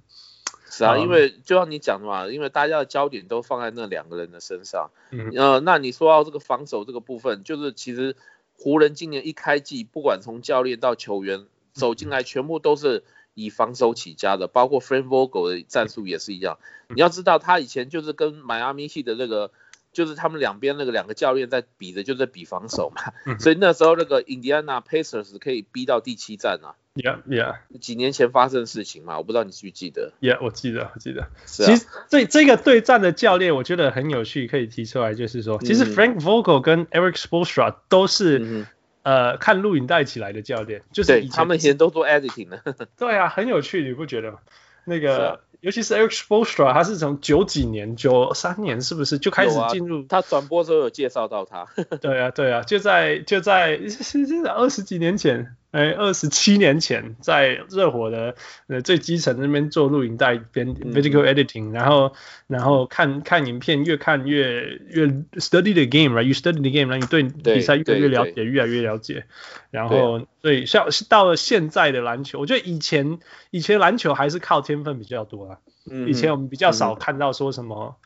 [0.77, 4.91] 是啊，因为就像你讲的嘛，因为大家的焦点都放在那两个人的身上。
[5.11, 8.17] 嗯，呃，那你说到这个防守这个部分，就是其实
[8.57, 16.57] 湖人今年一开季，不管从教练到球员走进来，全部都是以防守起家的，包括 Frank Vogel 的战术也是一样。
[16.89, 19.51] 你要知道，他以前就是跟迈阿密系的那个，
[19.95, 23.13] 就是他们两边那个两个教练在比的，就在比防守嘛。
[23.39, 26.75] 所以那时候那个 Indiana Pacers 可以逼到第七站啊。
[26.95, 27.55] Yeah, yeah。
[27.79, 30.11] 几年前发生的事情嘛，我不知道你记不记得。
[30.19, 31.27] Yeah，我记得，我记得。
[31.45, 31.65] 是啊。
[31.65, 38.67] 其实这这个对战的教练，我觉得很有趣，可以提出来，就是说，其实 Frank Vogel 跟 Eric Spoelstra 都是、嗯、
[39.03, 42.61] 呃看录影带起来的教练，就是以前他们以前都做 editing 的。
[42.97, 44.39] 对啊，很有趣，你不觉得吗？
[44.85, 45.41] 那个。
[45.61, 50.01] 尤其是 Eric Spoelstra 他是从九几年、九三年是不是就开始进入？
[50.01, 51.65] 啊、他转播的时候有介绍到他。
[52.01, 58.35] 对啊，对啊，就在就在 就在二十几年前，哎，二十七年前，在热火的
[58.67, 62.13] 呃最基层那边做录影带编 video editing，、嗯、然后
[62.47, 67.23] 然后看看影片，越看越越 study the game，right？You study the game，然后你对
[67.55, 69.25] 比赛越来越了解，越来越了解。
[69.69, 73.19] 然后所以像到了现在的篮球，我觉得以前
[73.51, 75.57] 以前篮球还是靠天分比较多啊。
[76.07, 78.04] 以前我们比较少看到说什么，嗯、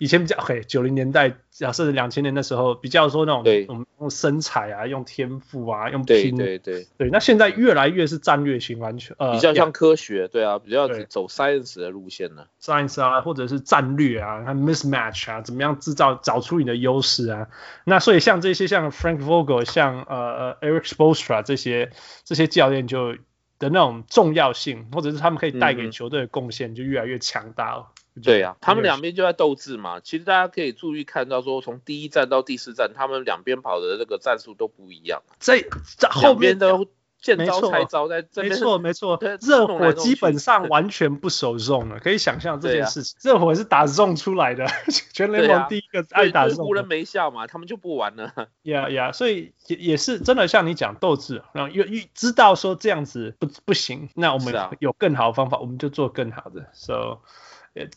[0.00, 7.10] 以前比较嘿九零年代，假设两千年的时候比较说那种我们用身材啊，用天赋啊，用拼，对对对，对。
[7.10, 12.46] 那现在越来越是战略型篮球，呃，比较像科学，对啊，比较走 science 的路线呢。
[12.62, 17.48] science 啊，或者是战略啊，看 mismatch 啊，怎么样制造找出你的优势啊。
[17.84, 21.90] 那所以像这些像 Frank Vogel，像呃呃 Eric Spoelstra 这些
[22.24, 23.16] 这些教练就。
[23.60, 27.88] 的那种重要性，或者是他们可以带给球队的贡献就越来越强大了。
[27.90, 30.00] 嗯、对呀、啊，他们两边就在斗智嘛。
[30.00, 35.22] 其实大家可以注意看到，说从第一站到第四站，他们两边跑的那个战术都不一样。
[35.38, 35.64] 在
[35.98, 36.86] 在后面的
[37.22, 43.14] 见招拆招在这边，没错 没错，热火基本上 完全不守 zone 了，可以想象这件事情。
[43.22, 44.66] 热、啊、火是打 zone 出来的，
[45.12, 46.64] 全联盟第一个爱打 zone。
[46.64, 48.32] 湖人没效嘛，他们就不玩了。
[48.62, 56.70] 呀呀，所以也也是真的像你讲斗志，然后又又知道说这样子不不行，那我们有更好的方法，我们就做更好的。
[56.72, 57.18] So，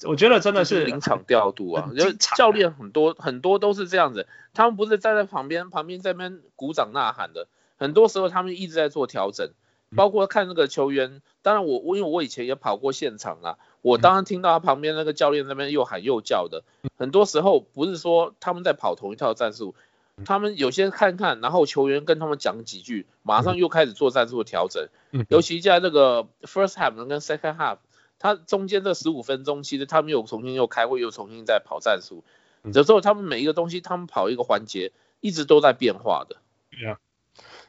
[0.05, 7.47] 我觉得真的是临场调度啊，就教练很多很多都是这样子，他们不是站在旁边旁边在那边鼓掌呐喊的。
[7.77, 9.49] 很多时候他们一直在做调整，
[9.95, 11.21] 包括看那个球员。
[11.41, 16.63] 当然我我因为我以前也跑过现场啊，我当然听到他旁边那个教练那边又喊又叫的。
[16.97, 19.75] 很多时候不是说他们在跑同一套战术，
[20.23, 24.87] 他们有些看看，然后球员跟他们讲几句，马上又开始做战术的调整。
[25.27, 27.79] 尤其在那个 first half 跟 second half，
[28.23, 32.23] 他中间这十五分钟，其实他们又重新又开会，又重新在跑战术。
[32.73, 36.37] 有时候他们每一个东西，他们跑一个环节，一直都在变化的。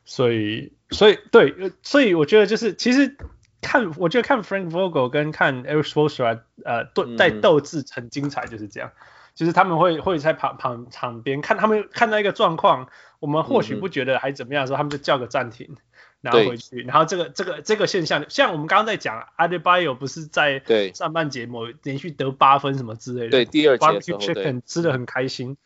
[0.05, 3.17] 所以，所以对，所以我觉得就是，其实
[3.61, 8.93] 看，我觉得看 Frank Vogel 跟看 Erik Spoelstra 呃，斗在斗智很精彩，就是这样，
[9.35, 12.89] 就是他们会会在旁旁场边看他们看到一个状况，
[13.19, 15.75] 我们或许不觉得还怎么样的时候，他们就叫个暂停，
[16.25, 20.63] 然后回去，然后这个这个这个现象，像我们刚刚在讲 Adebayo 不是在
[20.95, 25.57] 上半节某连续得八分什么之类的，对，第二节 Chicken 吃的很开心，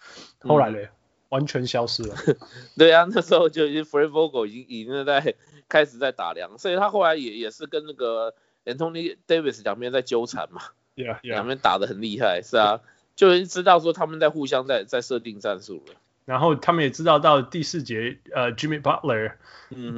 [0.41, 0.91] 后来嘞。
[1.31, 2.17] 完全消失了。
[2.79, 5.35] 对啊，那时候就已经 Frank Vogel 已经已经在
[5.69, 8.33] 开始在打量，所以他后来也也是跟那个
[8.65, 10.63] Anthony Davis 两边在纠缠嘛。
[10.97, 11.33] Yeah, yeah.
[11.33, 12.81] 两边打的很厉害，是啊，
[13.15, 15.95] 就知道说他们在互相在在设定战术了。
[16.29, 19.33] 然后他们也知道到第四节，呃，Jimmy Butler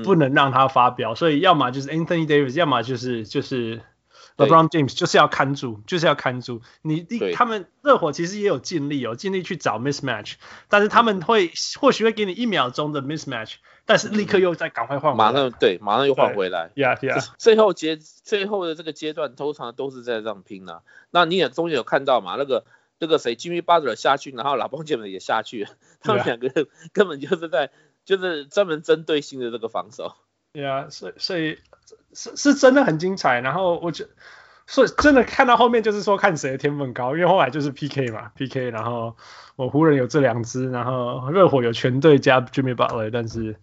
[0.04, 3.80] 不能让他发飙，嗯、所以要么就是 Anthony Davis，要么就是就是。
[4.36, 7.06] LeBron James 就是要看住，就是要看住你。
[7.34, 10.34] 他们热火其实也有尽力，哦尽力去找 mismatch，
[10.68, 15.30] 但是他们会或许会给你一秒钟的 mismatch，但是立刻又再赶快换回来。
[15.30, 16.70] 马上对，马上又换回来。
[16.74, 17.22] Yeah, yeah。
[17.36, 20.80] 最后阶最后的这个阶段，通常都是在这样拼啊。
[21.10, 22.36] 那你也中间有看到嘛？
[22.38, 22.64] 那个
[23.00, 25.66] 那个谁，Jimmy Butler 下去，然后 James 也下去，
[26.00, 27.70] 他们两个人根本就是在
[28.04, 30.14] 就是专门针对性的这个防守。
[30.52, 31.58] Yeah，所以所以。
[32.12, 34.10] 是是真的很精彩，然后我觉得，
[34.66, 39.16] 所以真的看到后面就是说看谁的天分高，因为后来就是 PK 嘛，PK，然后
[39.54, 43.56] 我湖人有这两支，然后热火有全队加 Jimmy Butler，但是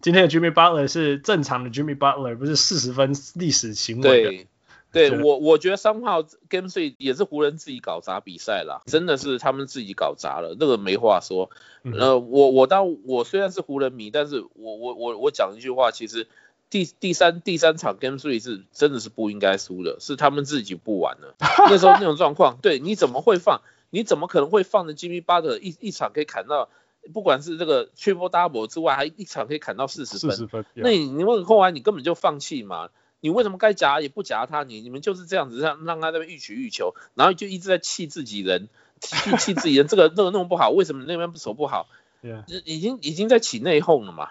[0.00, 4.02] 今天的 Jimmy Butler 是正常的 Jimmy Butler，不是四十分历史行为。
[4.02, 4.46] 对，
[4.92, 11.50] 对我我觉得三号 Game Three 也是湖人自己搞砸比赛啦，真的是他们自己搞砸了，那个没话说。
[11.84, 16.26] 呃，我我当我虽然是湖人迷，但是我我我我讲一句话，其实。
[16.70, 21.34] 第第三第三场 Game Three 是真的是不应该输的，是他们自己不玩了。
[21.40, 23.62] 那时候那种状况，对，你怎么会放？
[23.88, 26.68] 你怎么可能会放的 Jimmy Butler 一一场可以砍到，
[27.14, 30.30] 不管是这个 Triple Double 之外，还一场可以砍到四十分？
[30.32, 30.66] 四十分。
[30.74, 32.90] 那你你问后来你根本就放弃嘛？
[33.20, 34.62] 你为什么该夹也不夹他？
[34.62, 38.68] 你你们就是这样子让让他那边欲取欲求，然后就一直在气自己人，
[39.00, 41.86] 气气自己人，这个这个弄不好，为什么那边手不好？
[42.64, 44.30] 已经已经在起内讧了嘛。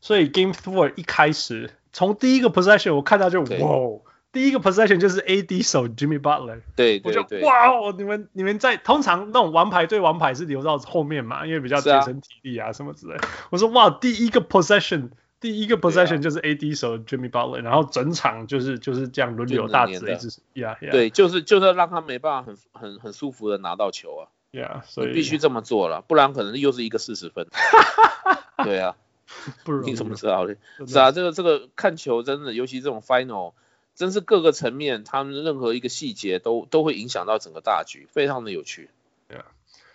[0.00, 4.00] 所以 Game Four 一开始，从第一个 possession 我看到就哇，
[4.32, 13.14] 第一个 possession 就是 AD 手 Jimmy Butler，对，对，对，我就哇，你们你们在通常那种王牌对王牌是留到后面嘛，因为比较节省体力啊什么之类。
[13.14, 15.08] 啊、我说哇，第一个 possession，
[15.44, 20.90] 第一个 possession 就是 AD 手 Jimmy Butler，、啊、然后整场就是就是这样轮流大指一直，yeah, yeah.
[20.90, 27.46] 对，就是就是让他没办法很很很舒服的拿到球啊，yeah, 所以必须这么做了，不然可能又是一个四十分，
[28.64, 28.96] 对啊。
[29.64, 30.56] 不容易，你怎么知道的？
[30.86, 33.52] 是啊，这个这个看球真的，尤其这种 final，
[33.94, 38.88] 真是各个层面，他们任何一个细节都都会影响到整个大局，非常的有趣。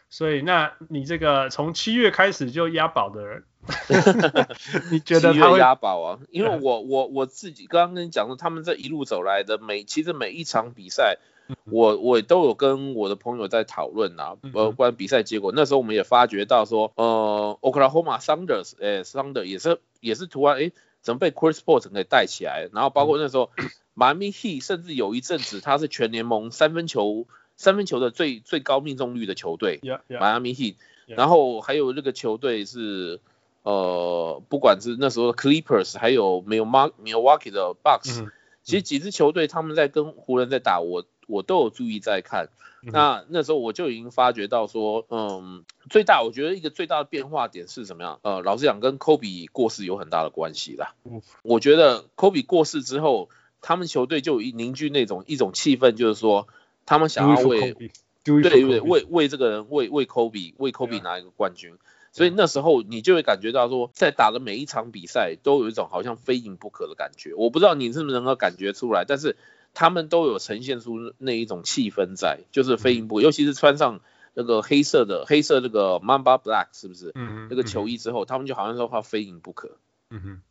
[0.10, 3.44] 所以那你这个从七月开始就押宝的人，
[4.92, 6.20] 你觉得七月押宝啊？
[6.32, 11.18] 因为我我我自己刚刚跟你讲说，他们这一路走来的每其实每一场比赛。
[11.64, 22.70] 我我都有跟我的朋友在讨论啊，呃，关于比赛结果，那时候我们也发觉到说，呃，Oklahoma Thunder，哎，Thunder 也是也是突然，哎，怎么被 Chris Paul 给带起来？
[22.72, 23.50] 然后包括那时候
[23.96, 27.26] ，Miami Heat 甚至有一阵子他是全联盟三分球
[27.60, 33.20] 三分球的最最高命中率的球队迈阿密 Heat，然后还有这个球队是，
[33.64, 38.32] 呃，不管是那时候的 Clippers，还有没有 Milwaukee 的 Bucks，
[38.64, 41.04] 其实几支球队他们在跟湖人在打我。
[41.28, 42.50] 我都有注意在看，
[42.82, 48.20] 那那时候我就已经发觉到说，嗯，最大我觉得一个最大的变化点是什么样？
[48.24, 50.96] 呃，老实讲，跟科比过世有很大的关系啦。
[51.44, 53.30] 我觉得科比过世之后，
[53.62, 56.48] 他们球队就凝聚那种一种气氛，就是说
[56.90, 57.76] 他们想要为，
[58.24, 61.76] 对对对，为为这个人为为科比为科比拿一个冠军。
[62.12, 67.36] 所以那时候你就会感觉到说，在打的每一场比赛都有一种好像非赢不可的感觉。
[67.36, 69.38] 我不知道你是不是能够感觉出来，但是
[69.76, 74.00] 他们都有呈现出那一种气氛在，就是非赢不可，尤其是穿上
[74.34, 77.12] 那个黑色的黑色这个 Mamba Black 是不是？
[77.14, 79.78] 嗯，那个球衣之后，他们就好像说话非赢不可。
[80.10, 80.42] 嗯哼。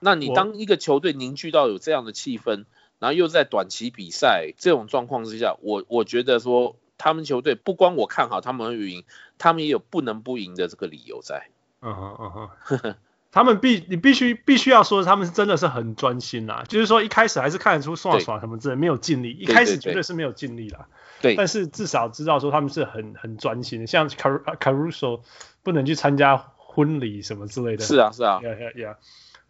[0.00, 2.64] 那你当一个球队凝聚到有这样的气氛，
[2.98, 9.04] 然后又在短期比赛这种状况之下，我我觉得说他们球队不光我看好他们会赢，
[9.38, 11.48] 他们也有不能不赢的这个理由在。
[11.82, 12.94] 嗯哼嗯哼，
[13.30, 20.88] 他们必你必须必须要说他们是真的是很专心啦，就是说一开始还是看得出耍耍什么之类没有尽力，一开始绝对是没有尽力啦。
[21.20, 25.20] 对，但是至少知道说他们是很很专心的，像 Caruso
[25.62, 27.84] 不能去参加婚礼什么之类的。
[27.84, 28.40] 是啊是啊。
[28.42, 28.96] Yeah yeah yeah.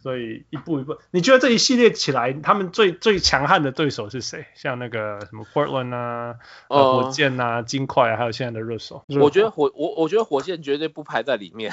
[0.04, 4.44] 所以一步一步，你觉得这一系列起来，他们最最强悍的对手是谁？
[4.54, 6.34] 像那个什么 Portland 啊，
[6.68, 9.02] 呃、火箭啊，金块啊，还有现在的热手。
[9.18, 11.72] 我觉得火我我觉得火箭绝对不排在里面。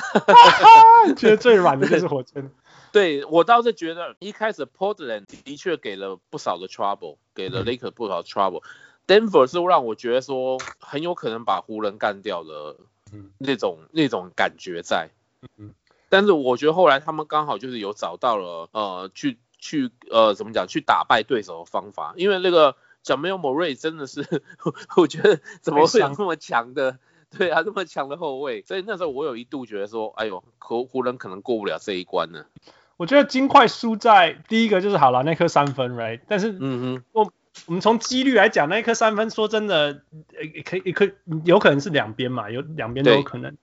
[1.17, 2.49] 觉得最软的就是火箭。
[2.93, 8.63] 对，我倒是觉得一开始 Portland 的确给了不少的 trouble，给了 Lakers 不少 trouble。
[9.07, 12.77] 嗯、Denver 是让我觉得说很有可能把湖人干掉的
[13.38, 15.09] 那种、嗯、那种感觉在。
[15.57, 15.73] 嗯
[16.12, 24.43] 但是我觉得后来他们刚好就是有找到了呃去去呃怎么讲去打败对手的方法，因为那个 Jamal Murray 真的是
[24.97, 26.99] 我觉得怎么会有这么强的
[27.36, 32.43] 对啊这么强的后卫，所以那时候我有一度觉得说哎呦湖湖人可能过不了这一关呢。
[32.97, 37.03] 我觉得金块输在第一个就是好了那颗三分 right，但是嗯哼。
[37.14, 37.32] 我
[37.68, 40.03] 我们从几率来讲那一颗三分说真的
[40.53, 41.14] 也可以也可以
[41.45, 43.55] 有可能是两边嘛有两边都有可能。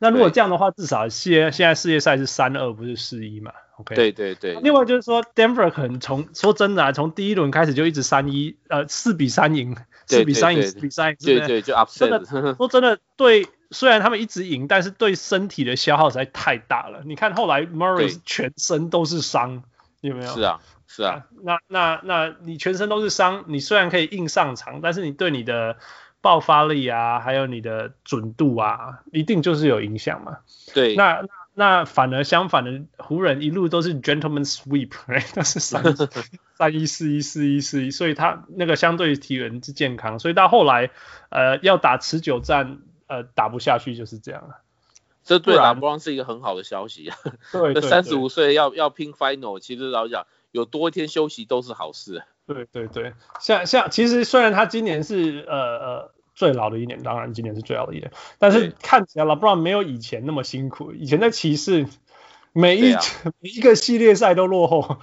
[0.00, 3.96] 那如果这样的话，至少现现在世界赛是三二，不是四一嘛？OK。
[3.96, 4.54] 对对对。
[4.60, 9.76] 另外就是说，Denver 可能从说真的啊，从第一轮开始就一直三一，呃，四比三赢，
[10.06, 11.98] 四比三赢，四比三赢，对对，就 upset。
[11.98, 17.02] 真的，说真的，对，虽然他们一直赢，但是对身体的消耗实在太大了。
[17.04, 19.64] 你看后来 Murray 全身都是伤，
[20.00, 20.32] 有没有？
[20.32, 21.26] 是啊，是啊。
[21.42, 25.76] 那那那你全身都是伤，你虽然可以硬上场，但是你对你的。
[26.20, 30.38] 爆发力啊，还有你的准度啊，一定就是有影响嘛。
[30.74, 34.92] 对，那那那反而相反的，湖人一路都是 gentleman sweep，
[35.34, 35.82] 都是三
[36.56, 40.90] 三一四一四一四一，所以他那个相对体能是健康，所以到后来
[41.30, 44.60] 呃要打持久战呃打不下去就是这样了。
[45.24, 47.16] 这对拉布朗是一个很好的消息啊。
[47.52, 52.24] 对，三十五岁要要拼 final，其实老实讲有多一天休息都是好事。
[52.48, 60.92] 对对对，像像其实虽然他今年是呃呃最老的一年，当然今年是最老的一年，但是看起来 LeBron 没有以前那么辛苦。
[60.92, 61.86] 以前在骑士
[62.52, 63.00] 每一、啊、
[63.40, 64.96] 每一个系列赛都落后，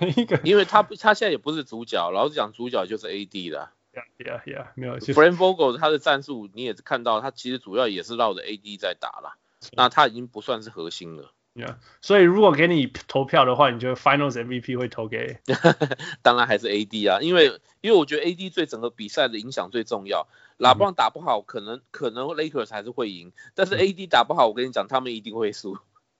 [0.00, 3.70] 每一个，因为他他现在也不是主角，老是讲主角就是 AD 了。
[3.94, 4.98] Yeah yeah yeah，没有。
[4.98, 9.36] Frank Vogel 他的战术你也是看到，他其实主要也是绕着 AD 在打了，
[9.76, 11.30] 那他已经不算是核心了。
[11.54, 11.76] Yeah.
[12.00, 15.38] 所以如果给你投票的话，你觉得 Finals MVP 会投给？
[16.20, 20.26] 当然还是 AD 啊，因为因为我觉得 AD 对整个比赛的影响最重要。
[20.56, 25.78] 拉布朗打不好，可能可能 Lakers 还是会赢，但是 AD 打不好，我跟你讲，他们一定会输。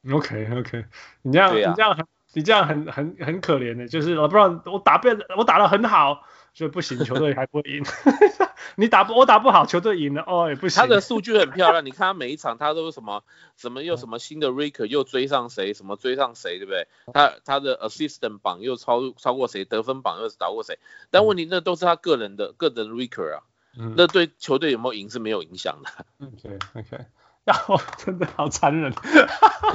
[0.09, 0.85] OK OK，
[1.23, 6.27] 你这样、啊、你这样很你这样很很很可怜的，就是拉布朗我打变我打的很好。
[6.55, 7.85] 所以不行，球队还不会赢。
[8.77, 10.81] 你打不，我打不好，球队赢了哦，也不行。
[10.81, 13.25] 他的数据很漂亮，你看他每一场他都是什么
[13.57, 16.87] 什么又什么新的 record 又追上谁，什么追上谁，对不对？
[17.13, 20.79] 他他的 assistant 榜又超超过谁，得分榜又是打过谁。
[21.11, 23.43] 但问题那都是他个人的个人 record 啊，
[23.77, 26.07] 嗯、那对球队有没有赢是没有影响的。
[26.25, 27.05] OK OK，
[27.45, 28.93] 然后真的好残忍。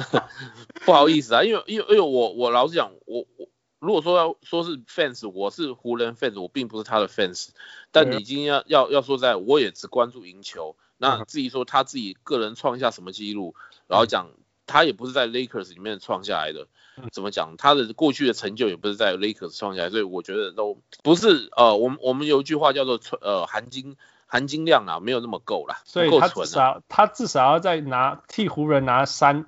[0.86, 3.49] 不好意思啊，因为因为因为我我老实讲我我。
[3.80, 7.48] 如果说要说是 fans，我是湖人 fans，我并不是他的 fans。
[7.90, 10.76] 但你今天要要要说在，我也只关注赢球。
[10.98, 13.54] 那至于说他自己个人创下什么记录，
[13.88, 14.28] 然后讲
[14.66, 16.68] 他也不是在 Lakers 里面创下来的，
[17.10, 17.56] 怎么讲？
[17.56, 21.48] 他的过去的成就也不是在 Lakers 创下来，所以我觉得都不是。
[21.56, 29.46] 呃，我们我们有一句话叫做呃含金含金量啊，没有那么够啦，所以他至少他至少要再拿替湖人拿三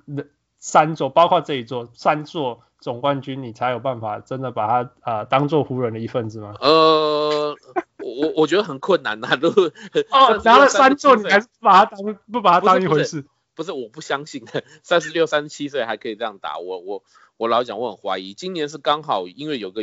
[0.58, 2.62] 三座，包括这一座三座。
[2.82, 6.54] 总冠军，你才有办法真的把他啊、呃、当做湖人的一份子吗？
[6.60, 7.56] 呃，
[7.98, 13.22] 我我觉得很困难呐， 都哦拿了三座，你还是不把他当不把他当一回事？
[13.54, 14.44] 不是，不是，我不相信，
[14.82, 17.04] 三十六、三十七岁还可以这样打，我我
[17.36, 18.34] 我老讲，我很怀疑。
[18.34, 19.82] 今年是刚好因为有个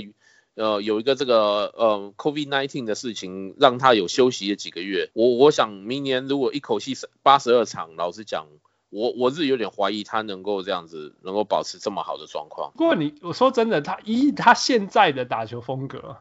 [0.55, 5.09] 呃有一个这个呃 COVID nineteen 的事情，让他有休息了几个月。
[5.13, 8.47] 我我想明年如果一口气八十二场，老实讲。
[8.89, 12.71] 我我是有点怀疑他能够这样子，能够保持这么好的状况。
[12.75, 16.17] 不过你我说真的，他以他现在的打球风格，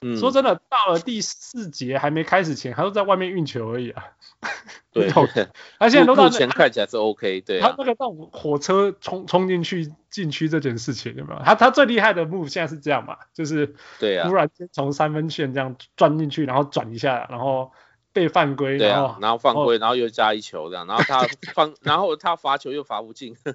[0.00, 4.04] 嗯、说真的，到了第四节还没开始前，他都在外面运球而已啊。
[4.92, 5.08] 对，
[5.78, 7.68] 他现在都到、前看起来是 OK，对、啊。
[7.68, 11.40] 他那个到火车冲冲进去禁区这件事情有没有？
[11.44, 17.70] 他他最厉害的 move 现在是这样嘛，就是对啊，突然间从三分线这样钻进去，然后转一下，然后
[18.12, 23.36] 被犯规，对啊、然后犯规，然后又加一球这样，然后他 放，然后他罚球又罚不进。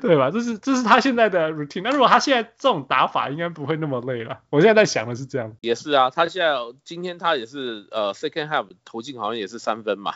[0.00, 0.30] 对吧？
[0.32, 1.82] 这是这是他现在的 routine。
[1.82, 4.40] 那如果他现在这种打法，应该不会那么累了。
[4.50, 5.56] 我现在在想的是这样。
[5.60, 10.14] 也是啊，他现在今天他也是呃 second half 投进好像也是三分嘛，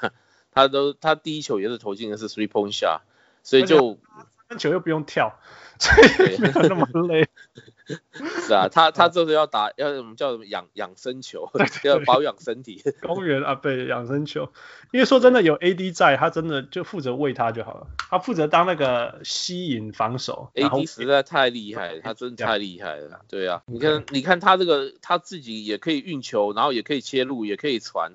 [0.51, 3.01] 他都他第一球也是投进的是 three point shot，
[3.43, 5.39] 所以就三分球又不用跳，
[5.79, 5.95] 所
[6.27, 7.29] 以没有那么累。
[8.47, 11.51] 是啊，他他就是要打要什么叫什么养养生球，
[11.85, 12.83] 要保养身体。
[13.03, 14.51] 公园啊，对，养生球。
[14.93, 17.87] 因为说真的，有 AD 在，他真的就负责喂他就好了。
[18.11, 20.51] 他负责当那个吸引防守。
[20.55, 23.21] AD 实在太厉害，他真的太厉害了。
[23.29, 28.13] 对啊，你看你看他这个他自己也可以运球，然后也可以切入，也可以传。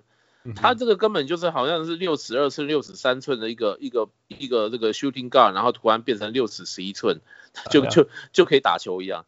[0.57, 7.21] 他这个根本就是好像是六尺二寸、六尺三寸的一个一个一个这个 shooting guard，然后突然变成六尺十一寸，
[7.71, 9.25] 就就就可以打球一样。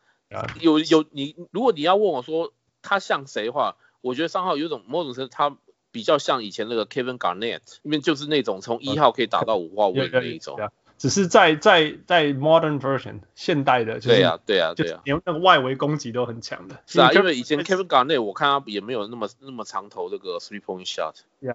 [0.60, 5.58] 有有你，如果你要问我说他像谁的话，我觉得三号有种某种程度他
[5.92, 10.58] 比较像以前那个 Kevin Garnett，因为就是那种从一号可以打到五号位的那一种。
[10.98, 16.80] 只是在在在 modern version 现代的，对呀对呀对呀，连那个外围攻击都很强的。
[16.88, 21.16] 是啊，因为以前 Kevin Garnett 我看他也没有那么那么长投这个 three point shot。
[21.42, 21.54] 呀，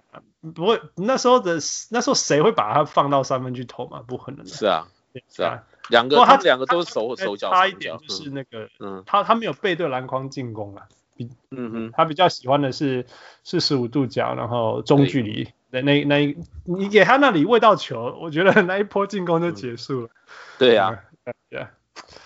[0.53, 1.55] 不会，那时候的
[1.89, 4.03] 那时候谁会把他放到三分去投嘛？
[4.05, 4.51] 不可能的。
[4.51, 4.87] 是啊，
[5.29, 5.63] 是啊。
[5.89, 10.87] 两个，他两个都是手手脚差一点，就是那个，嗯，他他没有背对篮筐进攻啊，
[11.17, 13.05] 比，嗯哼，他比较喜欢的是
[13.43, 20.09] 四十五度角，然后中距离那那那一，你给他那里喂到球，我觉得那一波进攻就结束了。
[20.57, 21.03] 对呀，
[21.49, 21.71] 对呀，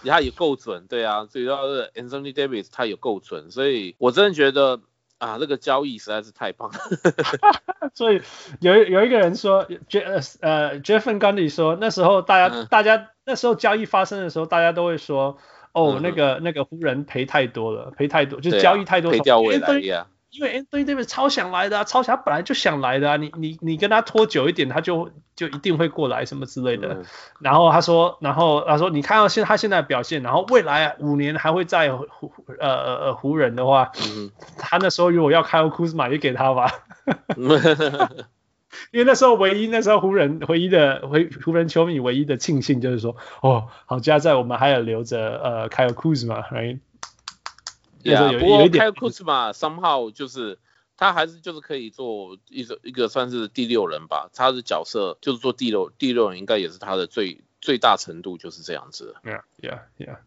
[0.03, 4.81] 他也够准，对啊，最主要是 Anthony Davis 他也够准，所以我真的觉得。
[5.17, 6.79] 啊，那个交易实在是太棒了。
[7.95, 8.21] 所以
[8.59, 15.37] 有有一个人说，Jeff 呃 Jeff Van Gundy 说，那时候大家、嗯、大家那时候交易发生的时候，大家都会说，
[15.71, 20.05] 哦，嗯、那个那个湖人赔太多了，赔太多，就是交易太多，赔掉未来。
[20.31, 26.89] 因为 Anthony Davis 超想来的啊，超想本来就想来的啊，你你你跟他拖久一点，他就就一定会过来什么之类的。
[26.95, 27.05] 嗯、
[27.39, 36.71] 然后他说，然后他说，你看到现他现在的表现，然后未来五年还会在湖呃呃湖人的话，嗯、他那时候如果要开 Kuzma 也给他吧。
[38.91, 41.15] 因为那时候唯一那时候湖人唯一的湖
[41.45, 45.87] 湖人球迷唯一的庆幸就是说，哦，好家在我们还有留着呃开
[48.05, 50.59] Kuzma，right？Yeah, 不过 Kyle Kuzma somehow 就是
[50.97, 59.15] 他还是就是可以做一个一个算是第六人吧，他的角色就是做第六第六人，应该也是他的最最大程度就是这样子。
[59.23, 60.17] Yeah, yeah, yeah.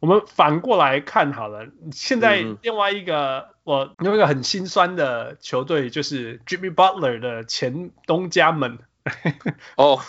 [0.00, 8.78] 我们反过来看好了，现在另外一个、嗯、我有一个很心酸的球队，就是 Jimmy Butler 的前东家们。
[9.76, 10.00] 哦，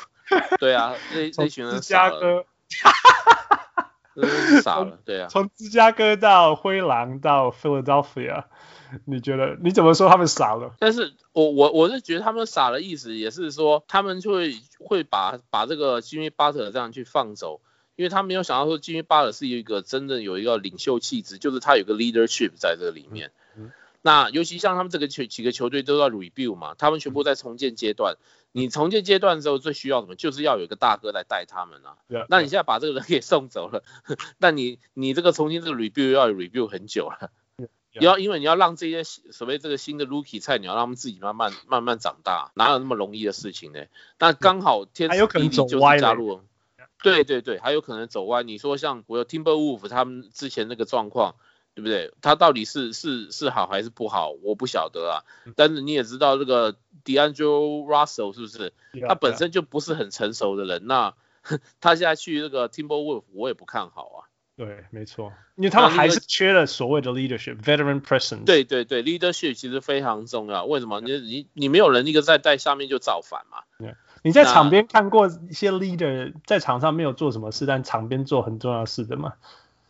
[0.60, 1.74] 对啊，这这群人。
[1.76, 2.46] 芝加哥。
[4.62, 8.44] 傻了，对啊，从芝加哥到灰狼到 Philadelphia，
[9.06, 10.76] 你觉得你怎么说他们傻了？
[10.80, 17.62] 但是我我我是觉得他们傻的意思也是说他们就会会把把这个 Jimmy Butler 这样去放走，
[17.96, 23.32] 因为他没有想到说 Jimmy Butler 是一个真的有一个领袖气质，就是他有个 leadership 在这里面。
[23.58, 23.72] 嗯。
[24.02, 28.16] 那尤其像他们这个球几个球队都要 rebuild 嘛，他们全部在重建阶段。
[28.54, 30.16] 你重建阶段的时候最需要什么？
[30.16, 31.98] 就是要有一个大哥来带他们啊。
[32.10, 33.84] Yeah, 那你现在把这个人给送走了.
[34.40, 37.32] 那你你这个重新这个 rebuild 要 rebuild 很久了。
[37.94, 43.80] 要因为你要让这些所谓这个新的 rookie 菜鸟让他们自己慢慢慢慢长大，哪有那么容易的事情呢？
[44.20, 46.42] 那刚好天时地利就是加入。
[47.04, 48.44] 对对对，还有可能走歪。
[48.44, 51.36] 你说像我有 Timberwolf 他们之前那个状况。
[51.82, 52.14] 对不对？
[52.22, 54.32] 他到底是是是好还是不好？
[54.44, 55.24] 我不晓得啊。
[55.56, 58.74] 但是你也知道这个 D'Angelo Russell 是不是？
[59.08, 60.86] 他本身就不是很成熟的人。
[60.88, 61.14] 那
[61.82, 64.20] 他现在去这个 Timberwolves，我也不看好啊。
[64.58, 68.44] 对，没错，因为他们还是缺了所谓的 leadership，veteran presence。
[68.44, 70.66] 对对对，leadership 其实非常重要。
[70.66, 71.02] 为什么？
[71.02, 73.64] 你你你没有人一个在带下面就造反嘛。
[74.24, 79.34] 你在场边看过一些 leader 在场上没有做什么事，但场边做很重要的事的吗？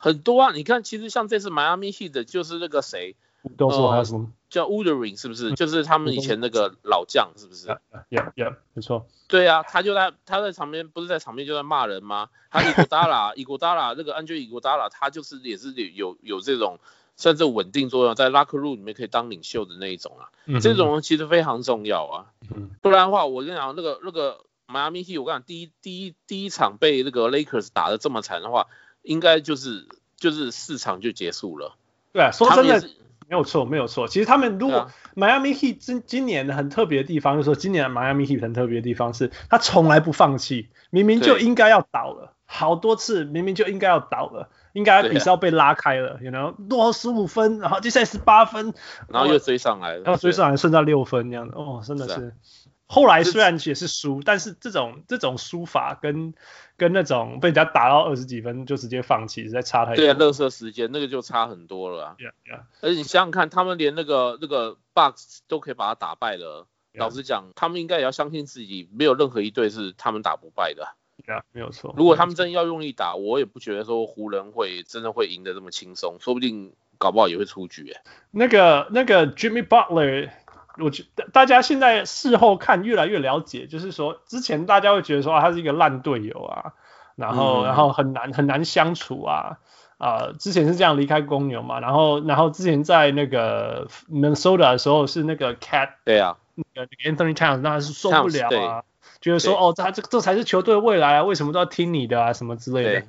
[0.04, 3.16] 很多啊，你看，其实像这次 Miami Heat 的就是那个谁，
[3.56, 5.54] 都说还有什么、呃、叫 Woodring 是不是？
[5.54, 7.68] 就是他们以前那个老将是不是？
[8.10, 9.06] 呀呀，没错。
[9.28, 12.30] 对啊，他就在他在场边，不是在场边就在骂人吗？
[12.50, 16.80] 他伊古达拉，伊古达拉那个 Andre 伊古达拉，他就是也是有有有这种
[17.16, 20.32] 算是稳定作用，在 Locker Room 里面可以当领袖的那一种啊。
[20.46, 22.26] 嗯、这种人其实非常重要啊。
[22.56, 28.66] 嗯、不然的话，我跟你讲，那个那个迈阿密 Heat，我跟你讲，第一第一第一场被那个 Lakers 打得这么惨的话。
[29.04, 31.76] 应该就是就是市场就结束了，
[32.14, 32.82] 对啊，说真的
[33.28, 34.08] 没有错，没有错。
[34.08, 48.74] 其实他们如果 Miami Heat 今今年很特别的地方，就是说今年 Miami Heat 很特别的地方是，他从来不放弃，明明就应该要倒了，好多次明明就应该要倒了，应该比赛要被拉开了然后落后十五分，然后接下来十八分，
[49.08, 52.36] 然后又追上来了，然后追上来剩下六分这样的，哦，真的是。
[52.92, 56.34] 后来虽然也是输，但是这种这种输法跟
[56.76, 59.96] 跟那种被人家打到二十几分就直接放弃，实在差太多。
[59.96, 62.18] 对啊，垃圾时间那个就差很多了。
[62.20, 62.64] Yeah, yeah.
[62.82, 66.68] 而且你想想看，他们连那个那个 Bucks 都可以把他打败了。
[66.92, 67.00] Yeah.
[67.00, 70.94] 老实讲，他们应该也要相信自己，没有任何一队是他们打不败的。
[71.26, 71.96] 对啊，没有错。
[71.96, 77.96] 如果他们真要用力打，我也不觉得说湖人会真的会赢得这么轻松，说不定搞不好也会出局。
[78.32, 80.30] 那个那个 Jimmy Butler。
[80.78, 86.74] 我觉得大家现在事后看越来越了解，就是说之前大家会觉得说他是一个烂队友啊，
[87.16, 89.58] 然后、嗯、然后很难很难相处啊
[89.98, 98.84] 啊、呃，之前是这样离开公牛嘛，然后然后之前在那个 Minnesota 的时候是那个 Cat 对啊，那个 Anthony Towns 那是受不了啊，
[99.20, 103.04] 觉得说哦他这这才是球队未来啊，为什么都要听你的啊什么之类的。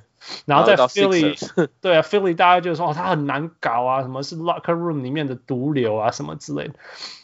[0.45, 6.75] 然后在 Philly，对啊，Philly 大家就说哦，他很难搞啊，什么是 locker room 里面的毒瘤啊，什么之类的。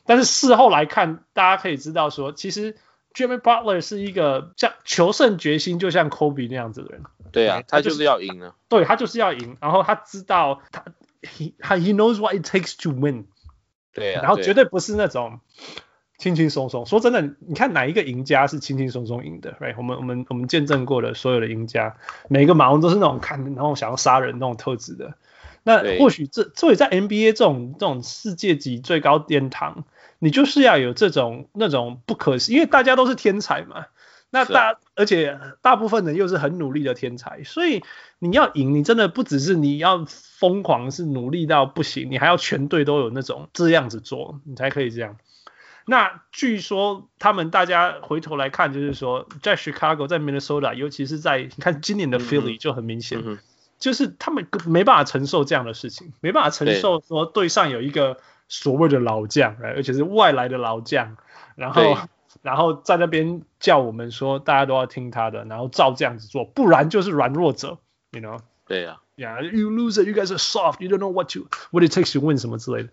[0.07, 2.77] 但是事后来看，大家可以知道说，其实
[3.15, 7.03] Jimmy Butler 是一个像求胜决心，就像 Kobe 那样子的人。
[7.33, 8.55] 对啊，他就是要赢啊。
[8.69, 10.85] 对，他就是要赢，然后他知道他
[11.23, 13.27] he 他 he knows what it takes to win。
[13.93, 15.41] 对啊，然后绝对不是那种。
[16.19, 19.75] 轻轻松松，说真的，你看哪一个赢家是轻轻松松赢的？Right？
[19.79, 21.97] 我们我们我们见证过的所有的赢家，
[22.29, 25.15] 每一个马龙都是那种看然后想要杀人那种特质的。
[25.63, 29.85] 那或许这所以在 NBA 这种这种世界级最高殿堂，
[30.19, 33.87] 你就是要有这种那种不可思，因为大家都是天才嘛。
[34.31, 37.83] 那大、啊、而且大部分人又是很努力的天才，所以
[38.19, 45.17] 你要赢，你真的不只是你要疯狂是努力到不行，你还要全队都有那种这样子做，你才可以这样。
[45.91, 53.39] 那据说他们大家回头来看，就是说在 Chicago，在 Minnesota，尤其是在你看今年的 Philly 就很明显，嗯、
[53.79, 58.19] 就是他们没办法承受这样的事情，没办法承受说队上有一个
[58.49, 61.17] 所谓的老将，而且是外来的老将，
[61.57, 61.97] 然后
[62.43, 67.79] 然后在那边叫我们说大家都要听他的，然后照这样子做，不然就是软弱者
[68.13, 68.39] ，you know？
[68.67, 72.91] 对呀、啊，Yeah，you loser，you guys are soft，you don't know what to what it takes to win 什么之类的。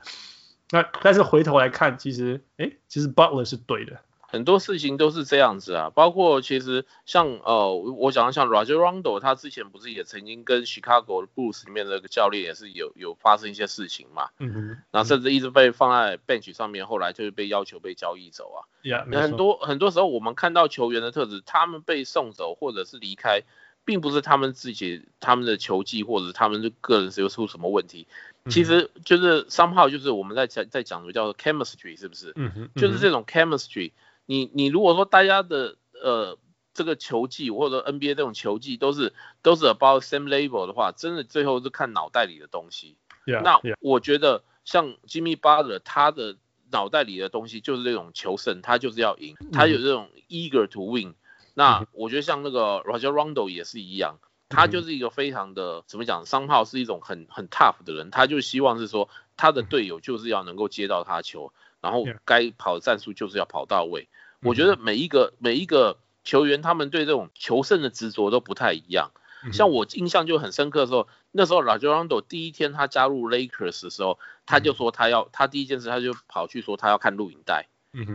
[0.71, 23.43] 那但是回头来看，其实，哎，其实 Butler 是对的，很多事情都是这样子啊，包括其实像呃，我讲的像 Roger Rondo，他之前不是也曾经跟 Chicago Bulls 里面的个教练也是有有发生一些事情嘛，嗯哼，然后甚至一直被放在 bench 上面，后来就是被要求被交易走啊，Yeah, 很多很多时候我们看到球员的特质，他们被送走或者是离开，
[23.85, 28.07] 并不是他们自己他们的球技或者是他们的个人是有出什么问题。
[28.49, 32.31] 其实就是 somehow 就是我们在讲在讲的叫做 chemistry 是不是？
[32.35, 33.91] 嗯哼，就是这种 chemistry，
[34.25, 36.37] 你你如果说大家的呃
[36.73, 42.97] 这个球技或者 NBA 这种球技都是都是 about same level 的话，真的最后是看脑袋里的东西。
[43.25, 46.35] Yeah, 那我觉得像 Jimmy Butler 他的
[46.69, 51.15] 脑袋里的东西就是这种求胜，他就是要赢，他有这种 eager to win。
[51.55, 54.19] 那我觉得像那个 Roger Rondo 也是一样。
[54.47, 64.07] 他就是一个非常的怎么讲，商炮是一种很很 tough 的人，他就希望是说他的队友就是要能够接到他球，然后该跑的战术就是要跑到位。
[64.41, 69.11] 我觉得每一个每一个球员他们对这种求胜的执着都不太一样。
[69.51, 77.67] 像我印象就很深刻的时候，那时候 Rajon Rondo 第一天他加入 Lakers 的时候，他就说他要他第一件事他就跑去说他要看录影带，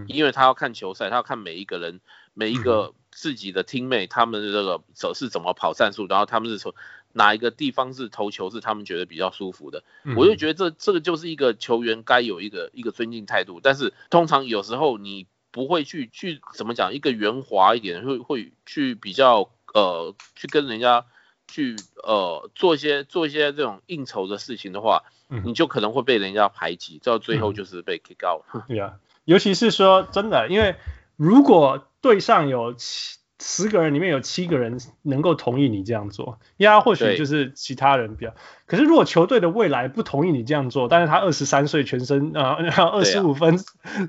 [0.07, 2.01] 因为他要看球赛，他要看每一个人
[2.35, 2.95] 每一个。
[3.21, 6.73] 自己的 teammate 他们的这个手是怎么跑战术，然后他们是从
[7.13, 13.61] 哪一个地方是投球是他们觉得比较舒服的，嗯、我就觉得这这个就是一个球员该有一个一个尊敬态度。
[13.63, 21.05] 但是通常有时候你不会去去怎么讲一个圆滑一点，会会去比较呃去跟人家
[21.47, 28.45] 去呃做一些做一些这种应酬的事情的话，嗯、你就可能会被人家排挤，到最后就是被 kick out。
[28.67, 28.95] 对啊，
[29.27, 30.77] 尤其是说真的，因为
[31.17, 38.35] 如果队上有七十个人，里面有七个人能够同意你这样做，呀，或许就是其他人比较。
[38.67, 42.59] 可是如果球队的未来不同意你这样做，但是他二十三岁，全身啊，
[42.93, 43.59] 二十五分，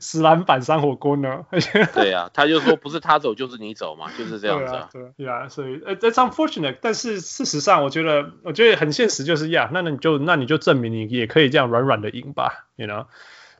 [0.01, 1.45] 十篮板，三火锅呢？
[1.95, 4.89] 对呀、啊，他就说不是他走就是你走嘛，就是这样子、啊。
[5.15, 6.75] 对呀、啊，所以呃，that's unfortunate。
[6.81, 13.05] 但是事实上，我觉得我觉得很现实，就是呀，那那你就那你就证明你也可以这样软软的赢吧，you know？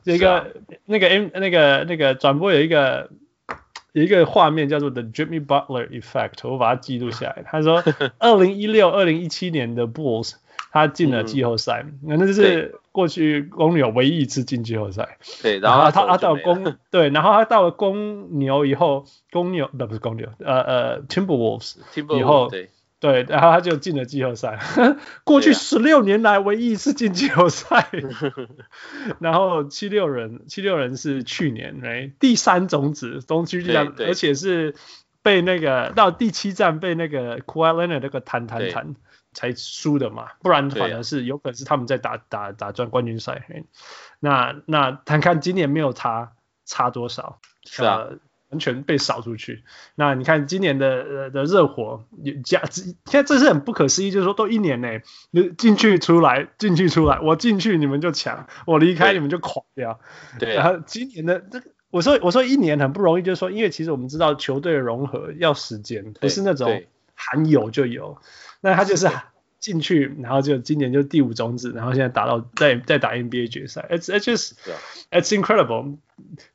[0.04, 0.44] 这个、啊、
[0.84, 3.08] 那个 M 那个那个转播有一个。
[3.92, 7.42] 有一个画面叫做 The Jimmy Butler Effect，我把它记录下来。
[7.46, 7.82] 他说，
[8.18, 10.34] 二零一六、二零一七年的 Bulls，
[10.70, 15.18] 他进了季后赛，那、嗯、那是过去公牛唯一一次进季后赛。
[15.42, 21.76] 对，然后他他，他到公对，然后他到了公牛以后，公牛不不是公牛，呃呃，Timberwolves
[22.18, 22.48] 以后。
[22.48, 22.70] 对
[23.02, 24.60] 对，然后他就进了季后赛，
[25.24, 27.80] 过去十六年来唯一一次进季后赛。
[27.90, 27.90] 啊、
[29.18, 34.76] 然后七六人，七六人是去年哎第三种子东区第三，而且是
[35.20, 38.94] 被那个到第七站被那个 Kawhi Leonard 那个弹弹弹
[39.32, 43.44] 才输的嘛，不然反而是有可能是他们在打打打转冠军赛。
[44.20, 46.34] 那那谈看今年没有差
[46.64, 47.40] 差多少？
[47.64, 47.96] 是啊。
[47.96, 48.18] 呃
[48.52, 49.64] 完全被扫出去。
[49.94, 52.04] 那你看今年的呃的热火，
[52.44, 59.98] 加现在这是很不可思议，就是说都一年内，你进去出来进去出来，我进去你们就抢，我离开你们就垮掉。
[60.38, 60.54] 对。
[60.54, 66.84] 然后今年的这个，我说我说一年很不容易，就是说，因为其实我们知道球队的融合要时间，不是那种
[67.14, 68.18] 喊有就有。
[68.60, 69.08] 那他就是。
[69.62, 74.52] 进去，然后就今年就第五种子，然后现在打到在在打 NBA 决赛，it's it's just
[75.10, 75.98] it's incredible。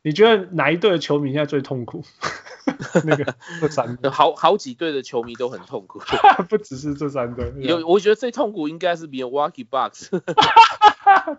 [0.01, 2.03] 你觉得哪一队的球迷现在最痛苦？
[3.05, 6.01] 那个 这三队， 好好几队的球迷都很痛苦，
[6.49, 7.53] 不只是这三队。
[7.60, 10.10] 有，我觉得最痛苦应该是 Milwaukee Bucks。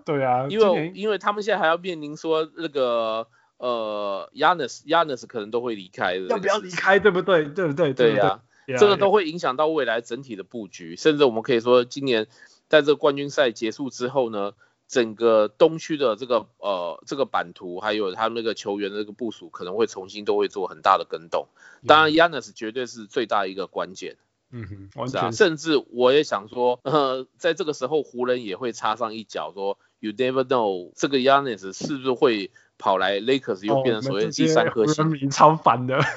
[0.07, 3.27] 对啊，因为因为他们现在还要面临说那个
[3.59, 6.99] 呃 Giannis Giannis 可能都会离开的，要不要离开？
[6.99, 7.45] 对不对？
[7.45, 7.93] 对不对？
[7.93, 8.41] 对呀。
[8.77, 12.27] 这个都会影响到未来整体的布局，甚至我们可以说，今年
[12.69, 14.53] 在这个冠军赛结束之后呢，
[14.87, 21.47] 整个东区的这个呃这个版图，还有他们那个球员的这个部署，可能会重新都会做很大的更动。
[21.87, 24.16] 当然，Giannis 绝对是最大一个关键。
[24.51, 35.29] 嗯哼，是啊，甚至我也想说， 呃，在这个时候湖人也会插上一脚，说 You never know，这个 Giannis 是不是会跑来 Lakers 又变成所谓的第三颗星？
[35.31, 35.99] 超烦的。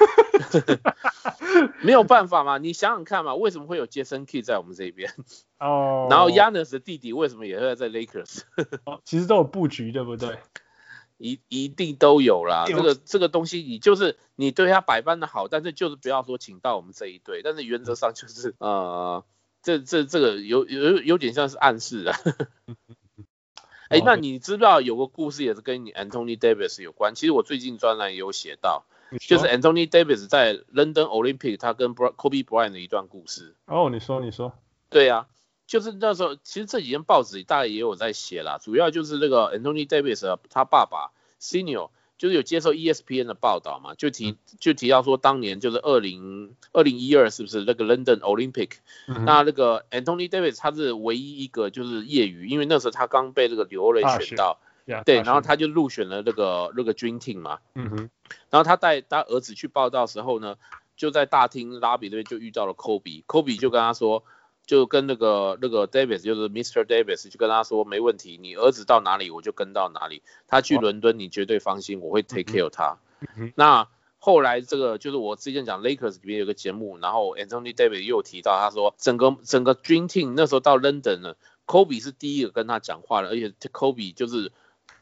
[1.82, 5.14] 没有办法嘛，你想想看嘛，为什么会有 Jason Kidd 在我们这边？
[5.60, 6.08] 哦。
[6.12, 8.42] 然后 Giannis 的弟弟为什么也会在 Lakers？
[8.86, 10.38] 哦，其实都有布局，对不对？
[11.18, 12.66] 一一定都有啦。
[12.68, 19.24] 这个这个东西，你就是你对他百般的好，但是就是不要说请到我们这一队，但是原则上就是呃，
[19.62, 22.18] 这这这个有有有点像是暗示啊。
[23.92, 27.14] 哎、欸，那你知道有个故事也是跟你 Anthony Davis 有关？
[27.14, 28.86] 其实我最近专栏也有写到。
[29.20, 33.58] 就是 Anthony Davis 在 London Olympic 他跟 Kobe Bryant 的一段故事。
[33.66, 34.54] 哦，你说你说。
[34.90, 35.28] 对呀、啊，
[35.68, 41.12] 就是那时候，其实这几天报纸大概也有在写啦，主要就是那个 Anthony Davis 他爸爸
[41.42, 41.90] Senior
[42.22, 48.74] 就是有接受 ESPN 的报道嘛，就提就提到说当年就是二零二零一二是不是那个 London Olympic？、
[49.08, 54.60] 嗯、那那个 Anthony Davis 他是唯一一个就是业余，因为那时候他刚被这个纽约选到。
[54.86, 57.98] Yeah, 对，然后他就入选了那个那个 Dream Team 嘛，嗯哼，
[58.50, 60.58] 然后他带他儿子去报道时候呢，
[60.98, 64.24] 就在大厅拉比那边就遇到了 Kobe，Kobe 就跟他说，
[64.72, 66.86] 就跟那个那个 Davis 就是 Mr.
[66.86, 72.98] Davis 就跟他说没问题，你儿子到哪里我就跟到哪里，他去伦敦你绝对放心，我会 take care 他。
[73.36, 84.54] 嗯，那后来这个就是我之前讲 Lakers 里面有个节目，然后 Anthony Davis 又提到他说整个整个 Dream Team 那时候到 London 呢，Kobe 是第一个跟他讲话的，而且 Kobe 就是。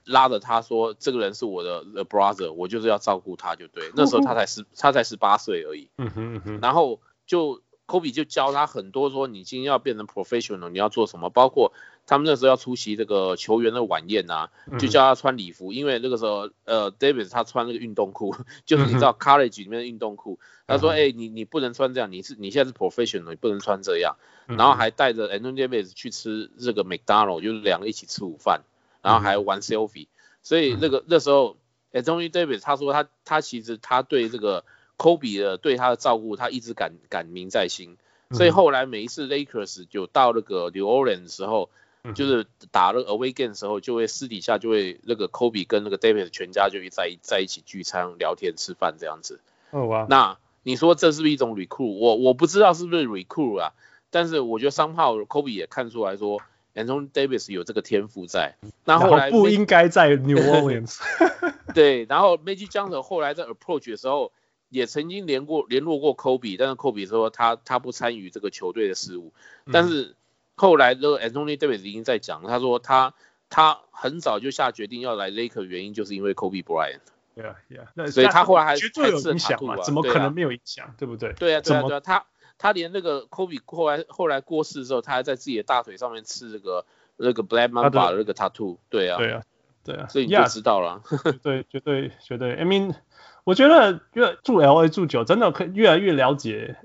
[0.06, 3.92] 拉着他说：“这个人是我的 brother，我就是要照顾他，就对。
[3.96, 5.88] 那时候他才十，他才十八岁而已。
[5.98, 6.60] 嗯哼嗯哼。
[6.62, 11.32] 然后就科比就教他很多，说你今天要变成 professional，你要做什么？
[11.32, 11.74] 包括
[12.06, 18.36] 他们那时候要出席这个球员的晚宴啊，就教他穿礼服，因为那个时候呃，Davis 他穿那个运动裤，
[18.66, 20.40] 就是你知道 college 里面的运动裤。
[20.68, 24.18] 他说：哎、欸，你你不能穿这样，你是你现在是 professional，你不能穿这样。
[24.46, 28.62] 然后还带着 Anthony Davis 去吃这个 McDonald，就是两个一起吃午饭。”
[29.02, 30.08] 然后还玩 selfie，
[30.44, 31.56] 所以那个那时候
[31.94, 34.66] ，Anthony Davis 他说他他其实他对这个
[35.00, 37.98] Kobe 的对他的照顾，他一直感感铭在心。
[38.32, 41.72] 所以后来每一次 Lakers 就到那个 New Orleans 的时候，
[42.14, 49.40] 就是打那个 Away Game 的时候，就会私底下就会那个 Kobe 跟那个 Davis 全家就会在在一起聚餐、聊天、吃饭这样子。
[49.72, 50.06] 哦哇！
[50.08, 51.98] 那你说这是不是一种 recruit？
[51.98, 53.74] 我我不知道是不是 recruit 啊，
[54.12, 56.42] 但是我觉得 somehow Kobe 也看出来说。
[56.76, 61.00] Anthony Davis 有这个天赋在，那后来不应该在 New Orleans。
[61.74, 64.32] 对，然后 Magic Johnson 后来在 approach 的时候，
[64.70, 69.34] 也曾经联过联络过 Kobe，但是 Kobe 说他他不参与这个球队的事务。
[69.72, 70.16] 但是
[70.56, 73.14] 后来那个 Anthony Davis 已经在讲，他说他
[73.50, 77.00] 他很早就下决定要来 Lakers，原因就是因为 Kobe Bryant。
[77.36, 79.78] 对啊，对啊，所以他后来还绝对有影响嘛？
[79.84, 80.94] 怎么可能没有影响？
[80.98, 81.34] 对不对？
[81.34, 82.26] 对啊，对啊，对啊，他。
[82.62, 89.42] 他连那个 Kobe 后来后来过世之后，他还在自己的大腿上面刺这个那个 Black Mamba 的那个 tattoo，对啊，对啊，
[89.86, 91.02] 对啊，所以你就知道了。
[91.42, 92.56] 对，绝对绝对。
[92.56, 92.94] I mean，
[93.44, 96.78] 我觉得越住 LA 住久，真的可越来越了解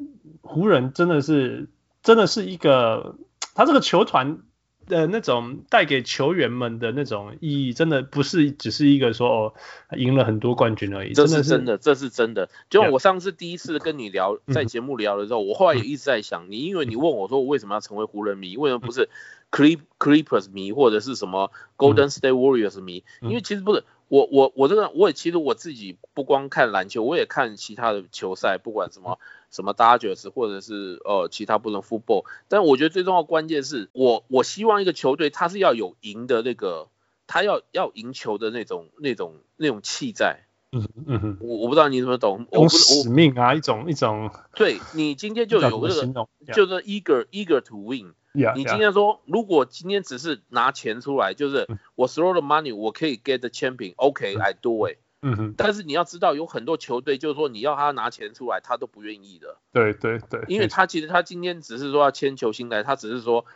[0.42, 1.68] 湖人，真的是
[2.02, 3.16] 真的是一个
[3.54, 4.38] 他这个球团
[4.86, 9.54] 的那种带给球员们的那种意义，真的不是只是一个说哦
[9.96, 11.12] 赢了很多冠军而已。
[11.12, 12.48] 这是真的，这是真的。
[12.68, 19.08] 就我上次第一次跟你聊，在节目聊的时候，我后来也一直在想，你因为你问我说我为什么要成为湖人迷，为什么不是
[19.50, 23.04] Clip Clippers 迷或者是什么 Golden State Warriors 迷？
[23.22, 23.84] 因为其实不是。
[24.14, 29.18] 我我我这个我也其实我自己不光看篮球，我也看其他的球赛，不管什么
[29.50, 36.86] 什么 Dodgers 或者是呃其他不能 football，但我觉得最重要的关键是我我希望一个球队它是要有赢的那个，
[37.26, 40.44] 他要要赢球的那种那种那种气在。
[40.70, 44.30] 嗯嗯哼，我我不知道你怎么懂，一种使命啊，一种一种。
[44.54, 48.14] 对，你今天就有这个，就是 eager eager to win。
[48.34, 54.98] 你今天说，如果今天只是拿钱出来，就是我 throw the money，我可以 get the champion，OK，I do it。
[55.22, 55.54] 嗯哼。
[55.56, 59.56] 但是你要知道，有很多球队就是说，你要他拿钱出来，他都不愿意的。
[59.72, 60.42] 对对对。
[60.48, 63.46] 因为他其实他今天只是说要签球星来，他只是说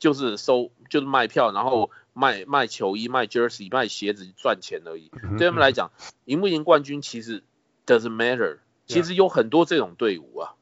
[0.00, 5.12] 就是收就是卖票，然后卖卖球衣、卖 jersey、卖鞋子赚钱而已。
[5.38, 5.92] 对他们来讲，
[6.24, 7.44] 赢不赢冠军其实
[7.86, 8.58] doesn't matter。
[8.86, 10.54] 其实有很多这种队伍啊。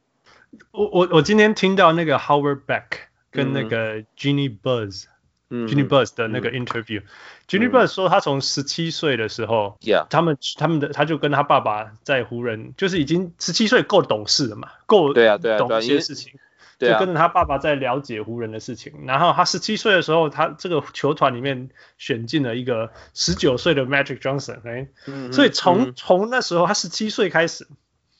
[0.72, 3.10] 我我我今天听到那个 Howard Beck。
[3.32, 5.06] 跟那个 Jeanie Buss，
[5.48, 9.78] 嗯，Jeanie Buss 的那个 interview，Jeanie Buss 说他从十七岁的时候
[10.10, 16.32] 他们他们的他就跟他爸爸在湖人，就是已经十七岁够懂事了嘛，够对啊对啊懂一些事情，
[16.78, 18.92] 就跟着他爸爸在了解湖人的事情。
[19.06, 24.88] 然后他十七岁的时候，他这个球团里面选进了一个十九岁的 Magic Johnson，哎，
[25.32, 27.66] 所以从从那时候他十七岁开始，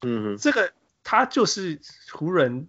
[0.01, 0.73] 嗯，这个
[1.05, 1.81] 他就是
[2.13, 2.67] 湖人。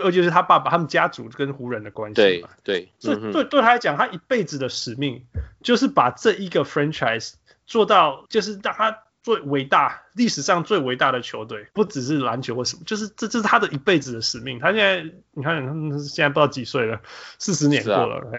[0.00, 5.24] 尤其是他爸爸，他们家族跟湖人的关系嘛，对对，所以对对他来讲，他一辈子的使命
[5.62, 7.34] 就是把这一个 franchise
[7.66, 14.58] 做到，就是让他最伟大，历史上最伟大的球队，不只是篮球或什么，就是这这是他的一辈子的使命。
[14.58, 17.00] 他现在你看，他现在不知道几岁了，
[17.38, 18.38] 四十年过了，啊、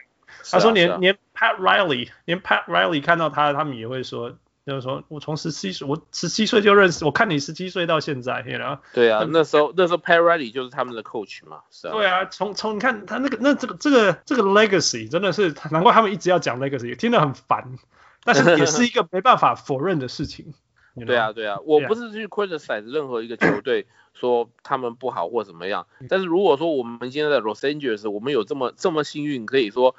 [0.52, 4.38] 他说连连 Pat Riley，连 Pat Riley 看到他，他们也会说。
[4.66, 17.78] 就是说，我从十七岁，我十七岁就认识，我看你十七岁到现在，然后对啊，那时候那时候 Pat Riley 就是他们的 coach 嘛，是啊，对啊，从从你看他那个那这个这个这个 legacy 真的是难怪他们一直要讲 legacy，听得很烦，
[18.24, 20.56] 但是也是一个没办法否认的事情。
[21.06, 23.86] 对啊对啊，我不是去 criticize 任何一个球队
[24.16, 29.96] 说他们不好或怎么样，但是如果说我们现在在 Los Angeles，我们有这么这么幸运可以说。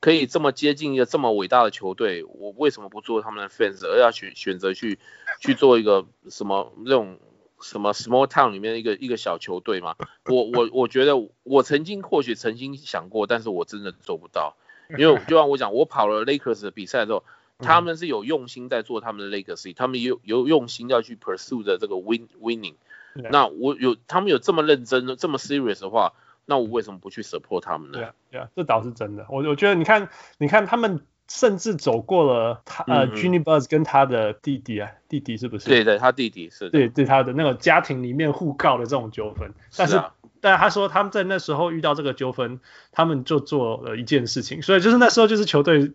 [0.00, 4.98] 可以这么接近一个这么伟大的球队，我为什么不做他们的 fans，而要选选择去
[5.40, 7.18] 去做一个什么那种
[7.60, 9.96] 什么 small town 里面一个一个小球队嘛？
[10.24, 14.56] 我我我觉得我曾经或许曾经想过，但是我真的做不到，
[14.96, 17.22] 因为就像我讲，我跑了 Lakers 的比赛的时候，
[17.58, 22.76] 他们是有用心在做他们的 legacy，他们有有用心要去 pursue 的这个 win winning，
[23.14, 26.14] 那我有他们有这么认真的这么 serious 的话。
[26.46, 27.98] 那我为什么不去 support 他们呢？
[27.98, 29.26] 对啊，对啊，这倒是真的。
[29.28, 35.68] 我我觉得你看，你看他们甚至走过了他呃 Jeanie Buss 跟他的弟弟啊，弟弟是不是？
[35.68, 36.70] 对对，他弟弟是。
[36.70, 40.00] 对对，他的那个家庭里面互告的这种纠纷，但是
[40.40, 42.60] 但他说他们在那时候遇到这个纠纷，
[42.92, 45.92] 他们就做了一件事情，所以就是那时候就是球队。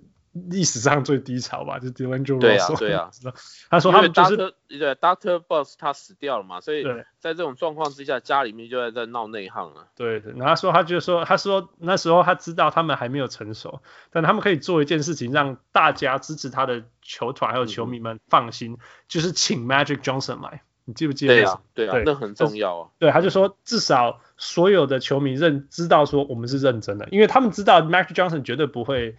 [0.50, 3.34] 历史上最低潮吧，就 D'Angelo Russell 对啊， 对啊。
[3.70, 6.84] 他说他们就是对 Doctor Boss 他死掉了嘛，所以
[7.20, 9.88] 在这种状况之下，家里面就在在闹内讧了。
[9.96, 13.82] 对，然后他说他就说他说那时候他知道他们还没有成熟，
[14.12, 18.78] 但他们可以做一件事情，让大家支持他的球团还有球迷们放心，嗯、
[19.08, 20.64] 就是请 Magic Johnson 来。
[20.88, 21.34] 你记不记得？
[21.34, 22.90] 对啊，对啊，那很重要啊。
[23.00, 29.16] 对，他就说至少所有的球迷认知道说我们是认真的，因为他们知道 Magic Johnson 绝对不会。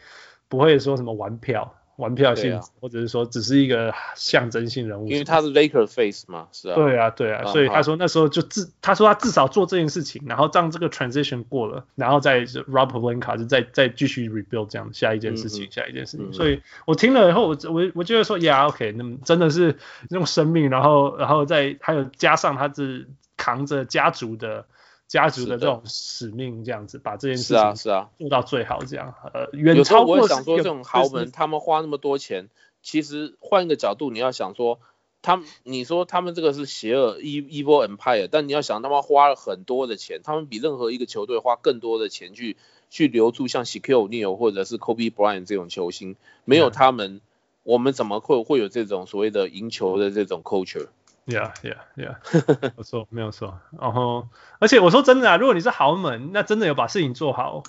[0.49, 6.75] 不会说什么玩票、玩票性或者是说只是一个象征性人物，因为他是 Lakers face 嘛，是啊。
[6.75, 16.31] 对啊，对啊，嗯、所以他说那时候就至，他说他至少做这件事情，然后让这个 transition 过了，然后再 Rob Pelinka 就再再继续 rebuild 这样下一件事情，嗯、下一件事情。
[16.31, 19.77] 嗯、所以我听了以后，我我我觉得说，Yeah，OK，、okay, 那么真的是
[20.11, 24.67] 用生命，然后然后再还有加上他是扛着家族的。
[25.09, 30.17] 家族的这种使命，这样子把这件事情是啊做到最好，这样呃远超过。
[30.17, 32.49] 我想说，这种豪门他们花那么多钱，
[32.83, 34.81] 其实换一个角度，你要想说，
[35.23, 42.57] 他们你说他们这个是邪恶 evil empire，但你要想他们花了很多的钱，他们比任何一个球队花更多的钱去
[42.91, 47.21] 去留住像 Shaquille O'Neal 或者是 Kobe Bryant 这种球星，没有他们，
[47.63, 50.89] 我们怎么会会有这种所谓的赢球的这种 culture？Yeah,
[51.27, 51.53] yeah,
[51.97, 52.17] yeah，
[52.77, 53.59] 没错，没有错。
[53.81, 57.63] 然后，而且我说真的啊，如果你是豪门，那真的有把事情做好，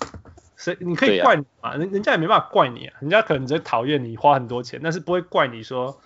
[0.56, 1.74] 谁你可以怪你嘛？
[1.76, 6.00] 人、啊、人家也没办法怪你啊，人家可能只讨厌你花很多钱，但是不会怪你说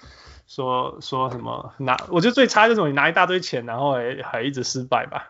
[0.47, 1.97] 说说什么拿。
[2.10, 5.30] 我觉得最差就是你拿一大堆钱，然后还还一直失败吧。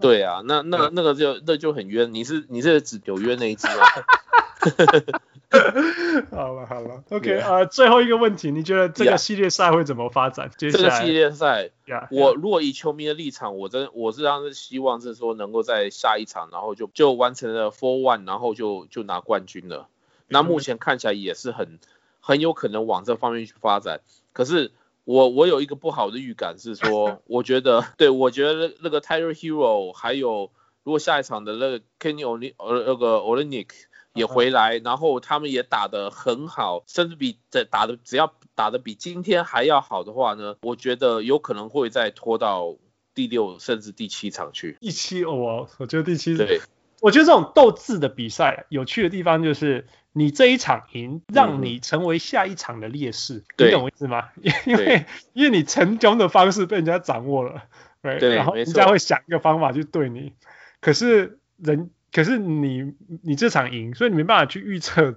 [0.00, 2.14] 对啊，那那 那个就那就很冤。
[2.14, 3.84] 你是你是指纽约那一支吗？
[6.30, 10.50] 好了好了，OK 啊、呃，最后一个问题，你觉得这个系列赛会怎么发展？
[10.56, 19.88] 接下来这个系列赛，yeah, 我如果以球迷的立场，我真我是当时希望是说能够在下一场，然后就就完成了 Four One，然后就就拿冠军了。
[20.28, 21.80] 那目前看起来也是很
[22.20, 24.00] 很有可能往这方面去发展。
[24.32, 24.70] 可是
[25.04, 30.50] 我我有一个不好的预感是说， 我觉得对我觉得那个 Tyler Herro 还有
[30.84, 33.68] 如果下一场的那个 Kenny Olynyk 呃那个 Olynyk
[34.14, 42.76] 也回来，然后他们也打得很好，甚至比在打的只要打得比今天还要好的话呢，我觉得有可能会再拖到
[43.14, 44.76] 第六甚至第七场去。
[44.80, 46.60] 第七哦，我觉得第七对，
[47.00, 54.30] 我觉得这种斗智的比赛有趣的地方就是，你这一场赢，让你成为下一场的劣势，嗯、你懂我意思吗？
[54.66, 57.62] 因为因为你成功的方式被人家掌握了，
[58.02, 60.32] 对，对然后人家会想一个方法去对你，
[60.80, 61.90] 可是人。
[62.12, 65.14] 可是你你这场赢，所以你没办法去预测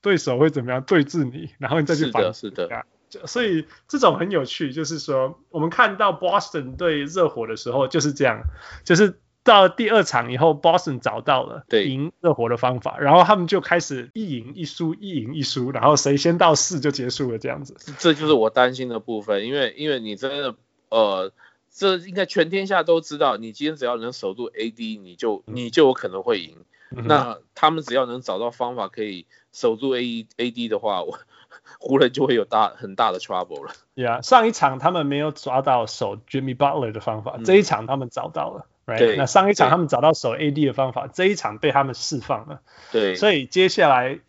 [0.00, 2.40] 对手会怎么样对峙你， 然后你再去反击。
[2.40, 3.26] 是的，是的。
[3.26, 8.42] 所以这种很有趣，就是说我们看到 Boston 对热火的时候就是这样，
[8.84, 17.76] 就是到第二场以后，Boston 找到了赢热火的方法，然后他们就开始一赢一输，一赢一输，然后谁先到四就结束了这样子。
[17.98, 20.54] 这就是我担心的部分，因为因为你真的
[20.90, 21.32] 呃。
[21.76, 26.64] 这应该全天下都知道，你今天只要能守住 AD，你就你就有可能会赢。
[26.90, 31.18] 嗯、那他们只要能找到方法可以守住 AD 的话，我
[31.78, 33.74] 湖人就会有大很大的 trouble 了。
[33.94, 38.66] Yeah，上一场他们没有抓到守 Jimmy Butler 的方法，嗯、这一场他们找到了。
[38.86, 38.98] Right?
[38.98, 42.60] 对，那上一场他们找到守 AD 的方法，这一场被他们释放了。
[42.92, 44.20] 对，所以接下来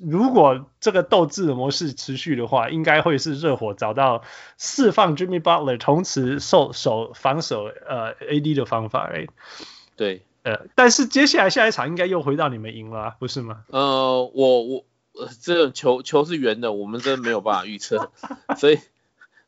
[0.00, 4.22] 如果这个斗志的模式持续的话，应该会是热火找到
[4.56, 9.10] 释放 Jimmy Butler，同时守守防守呃 AD 的方法。
[9.10, 9.30] Right?
[9.96, 13.64] 对，呃，但是接下来下一场应该又回到你们赢了，啊，不是吗？
[13.66, 14.84] 呃，我我
[15.42, 18.12] 这球球是圆的，我们真的没有办法预测，
[18.56, 18.78] 所以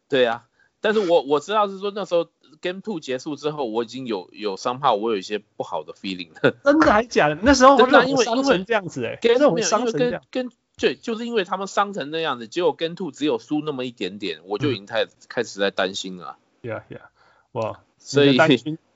[0.09, 0.43] 对啊，
[0.81, 2.27] 但是我我知道是说那时候。
[2.61, 6.57] Game Two 结束之后，我已经有有伤怕，我有一些不好的 feeling 了。
[6.65, 7.39] 真的还假的？
[7.43, 16.37] 那时候 真的因为伤成这样子哎、欸，跟这种伤成这样，跟对，就是因为他们伤成那样子，结果 Game Two 只有输那么一点点，我就已经开开始在担心了。
[16.63, 17.01] Yeah yeah，
[17.53, 18.39] 哇，所以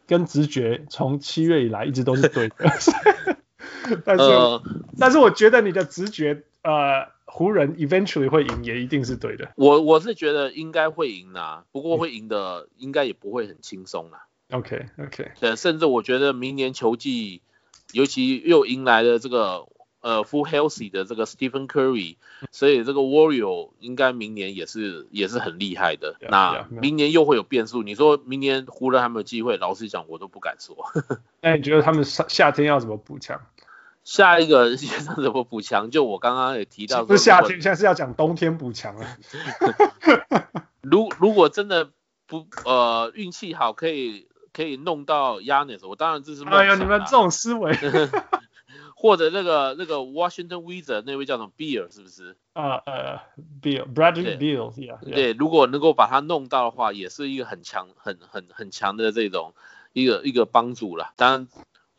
[0.07, 2.57] 跟直觉从七月以来一直都是对的。
[4.05, 4.63] 但是、呃、
[4.99, 7.09] 但是我觉得你的直觉呃。
[7.33, 9.53] 湖人 eventually 会赢，也一定是对的。
[9.55, 14.27] 我我是觉得应该会赢啦，不过会赢的应该也不会很轻松啦。
[14.51, 15.31] OK OK。
[15.39, 17.41] 对，甚至我觉得明年球季，
[17.93, 19.69] 尤其又迎来了这个
[20.01, 22.17] 呃 full healthy 的这个 Stephen Curry，
[22.51, 26.17] 所以这个 Warrior 应该明年也是也是很厉害的。
[26.21, 29.57] Yeah, 那明年又会有变数，你说明年湖人还没有机会？
[29.57, 30.77] 老实讲，我都不敢说。
[31.43, 33.41] 那你觉得他们夏夏天要怎么补强？
[34.11, 35.89] 下一个现在怎么补强？
[35.93, 39.07] 就我刚刚也提到，不是夏天，现在是要讲冬天补强了。
[40.83, 41.91] 如如果真的
[42.27, 46.59] 不呃运气好，可以可以弄到 Giannis，我当然这是梦想。
[46.59, 47.73] 哎呀，你们这种思维。
[48.97, 52.37] 或者那个那个 Washington Wizard 那位叫什么 Beal 是不是？
[52.55, 53.21] 啊呃
[53.63, 54.73] Beal，Bradley Beal，
[55.05, 59.55] 对，如果能够把他弄到的话，也是一个很强很很很强的这种
[59.93, 61.13] 一个一个帮助了。
[61.15, 61.49] 当然。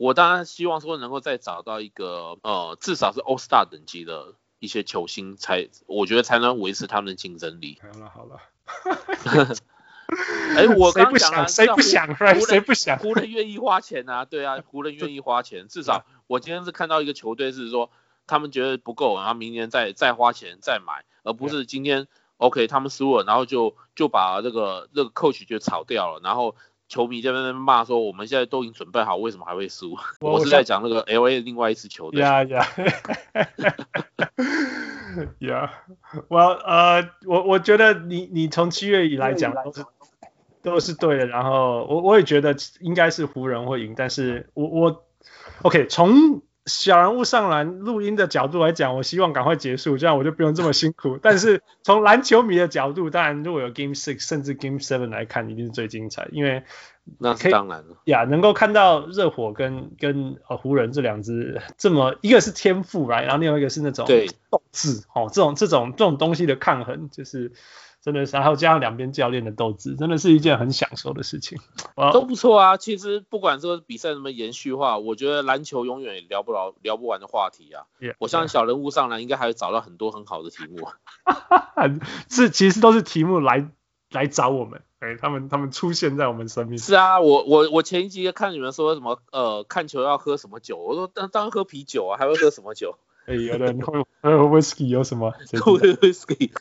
[0.01, 7.79] 我当然希望说能够再找到一个呃，至少是 All Star 等级的一些球星，才我觉得才能维持他们的竞争力。
[7.79, 8.39] 好了好了，
[10.57, 12.15] 哎，我刚讲了，谁不想？
[12.47, 12.97] 谁不想？
[12.97, 14.25] 湖人愿意花钱啊？
[14.25, 15.67] 对啊，湖人愿意花钱。
[15.67, 17.91] 至少我今天是看到一个球队是说，
[18.25, 26.55] 他们觉得不够，然后明年再再花钱再买，而不是今天 OK 他们输了，然后就就把这个这个 coach 就炒掉了，然后。
[26.91, 32.21] 球迷在那边骂说：“我们现在都已经准备好，为什么还会输？”我是在讲那个 LA 另外一支球队。
[32.21, 32.65] Yeah, yeah.
[35.39, 35.69] Yeah.
[36.27, 39.85] Well, 呃，我我觉得你你从七月以来讲都是
[40.61, 45.05] 都是对的，然后我我也觉得应该是湖人会赢，但是我我
[45.61, 46.41] OK 从。
[46.66, 51.18] 小人物上篮录音的角度来讲，我希望赶快结束，这样我就不用这么辛苦。
[51.22, 56.64] 但是从篮球迷的角度，当然如果有 Game Six 甚至 Game Seven 来看，一定是最精彩，因为
[57.18, 64.05] 那是当然了呀，能够看到热火跟跟呃湖人这两支这么一个是天赋来，然后另外一个是那种
[64.49, 67.51] 斗志哦，这种这种这种东西的抗衡，就是。
[68.03, 71.59] 真的是，还有加上两边教练的斗志，真的是一件很享受的事情。
[72.11, 77.85] 都不错啊，其实不管这个比赛怎么延续的话，我觉得篮球永远聊不了聊不完的话题啊。
[77.99, 80.87] Yeah, 我相信小人物上来应该还会找到很多很好的题目。
[82.27, 83.69] 是，其实都是题目来
[84.09, 86.79] 来找我们，哎，他们他们出现在我们生命。
[86.79, 92.97] 是啊，我我我前一集看你们说什么，呃，看球要喝什么酒，我说当当然喝啤酒啊，还会喝什么酒？
[93.26, 95.32] 哎，有的人会喝 whisky 有什么？
[95.61, 96.51] 喝 whisky，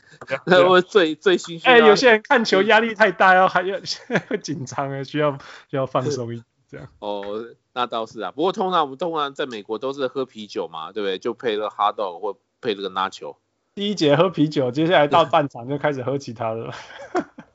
[0.45, 1.71] 那我最最新鲜。
[1.71, 3.79] 哎，有些人看球压力太大，要还要
[4.27, 5.37] 会紧张啊，需要
[5.69, 6.87] 需要放松一点这样。
[6.99, 8.31] 哦，那倒是啊。
[8.31, 11.17] 不过通常我们通常在美国都是喝啤酒嘛，对不对？
[11.17, 13.37] 就配了 hot dog 或配了个 nacho。
[13.73, 16.73] 第一节喝啤酒，接下来到半场就开始喝其他的了。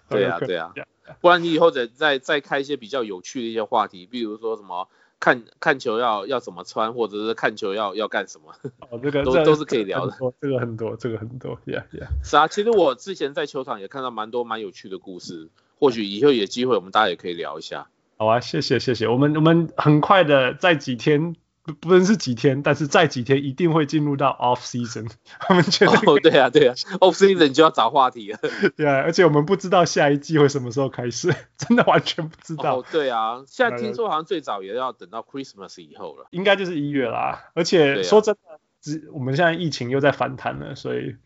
[0.09, 0.73] 对啊，对啊。
[1.21, 4.89] 不然你以后再再再开一些比较有趣的一些话题，比如说什么。
[5.19, 8.55] 看看球要要怎么穿，或者是看球要要干什么？
[8.91, 10.17] 哦，这个都都是可以聊的。
[10.41, 12.09] 这个很多，这个很多，Yeah Yeah。
[12.23, 15.49] 是啊，其实我之前在球场也看到蛮多蛮有趣的故事，
[15.79, 17.89] 或许以后有机会我们大家也可以聊一下。
[18.19, 21.37] 好啊，谢谢谢谢，我们我们很快的在几天。
[21.67, 25.11] 不不论是几天，但是再几天一定会进入到 off season。
[25.41, 28.39] 他们觉得哦，对啊，对啊，off season 就要找话题了。
[28.77, 32.79] 对啊，而且我们不知道下一季会什么时候开始， 真的完全不知道。
[32.79, 36.29] 哦，对啊，现在听说好像最早也要等到 Christmas 以后了。
[36.31, 37.51] 应该就是一月啦。
[37.55, 41.17] 而且说真的，只我们现在疫情又在反弹了，所以。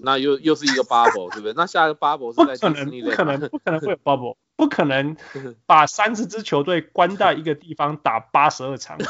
[0.00, 1.52] 那又又是一个 bubble，对不对？
[1.54, 2.36] 那下一个 bubble 是。
[2.36, 5.16] 不可能，不可能，不可能会有 bubble，不可能
[5.66, 9.04] 把三十支球队关在一个地方打八十二场，不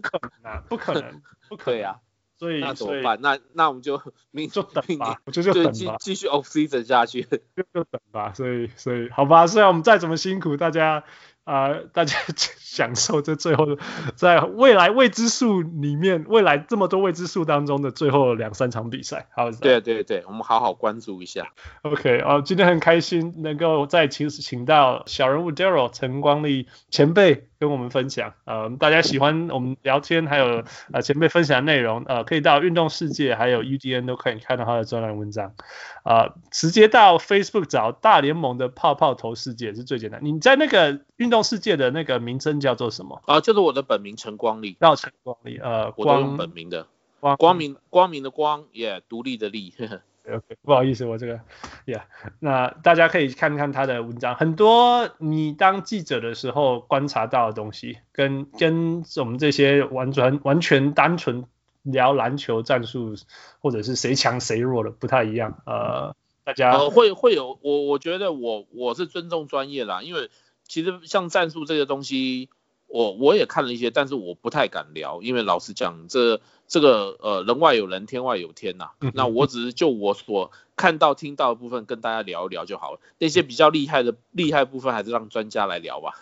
[0.00, 1.96] 可能啊， 不可能，不可以啊。
[2.38, 3.20] 所以那怎么办？
[3.20, 8.32] 那那我们就明就等吧，我就就等吧，继续 off season 下去，就就等吧。
[8.34, 11.04] 所以所以好吧，虽然我们再怎么辛苦，大家。
[11.44, 12.16] 啊、呃，大家
[12.58, 13.66] 享受这最后，
[14.16, 21.52] 在未来未知数里面，未来这么多未知数当中的最后两三场比赛，好，对对对，我们好好关注一下。
[21.82, 27.46] OK，哦，今天很开心能够再请请到小人物 Daryl 陈光利前辈。
[27.64, 30.62] 跟我们分享，呃，大家喜欢我们聊天，还有
[30.92, 35.54] 呃前辈分享的内容，呃，可以到运动世界还有 UDN 都可以看到他的专栏文章，
[36.02, 40.20] 啊、呃，直接到 Facebook 找大联盟的泡泡头世界是最简单。
[40.22, 43.22] 你在那个运动世界的那个名称叫做什么？
[43.24, 46.86] 啊，就是我的本名陈光立，叫陈光力，呃，我都用本名的，
[47.20, 49.72] 光光明光明的光，也、yeah, 独立的立。
[50.26, 51.40] OK，不好意思，我这个
[51.86, 52.02] ，Yeah，
[52.40, 61.44] 那大家可以看看他的文章，很多你当记者的时候观察到的东西，跟跟我们这些完全完全单纯
[61.82, 63.14] 聊篮球战术
[63.60, 65.62] 或者是谁强谁弱的不太一样。
[65.66, 70.30] 呃，大家会会有我我觉得我我是尊重专业啦，因为
[70.66, 72.48] 其实像战术这个东西。
[72.94, 79.10] 我我也看了一些，但是我不太敢聊，因为老实讲，这这个呃人外有人，天外有天呐、啊。
[79.14, 83.00] 那我只是就我所看到听到的部分跟大家聊一聊就好了。
[83.18, 86.12] 那些比较厉害的厉害部分，还是让专家来聊吧。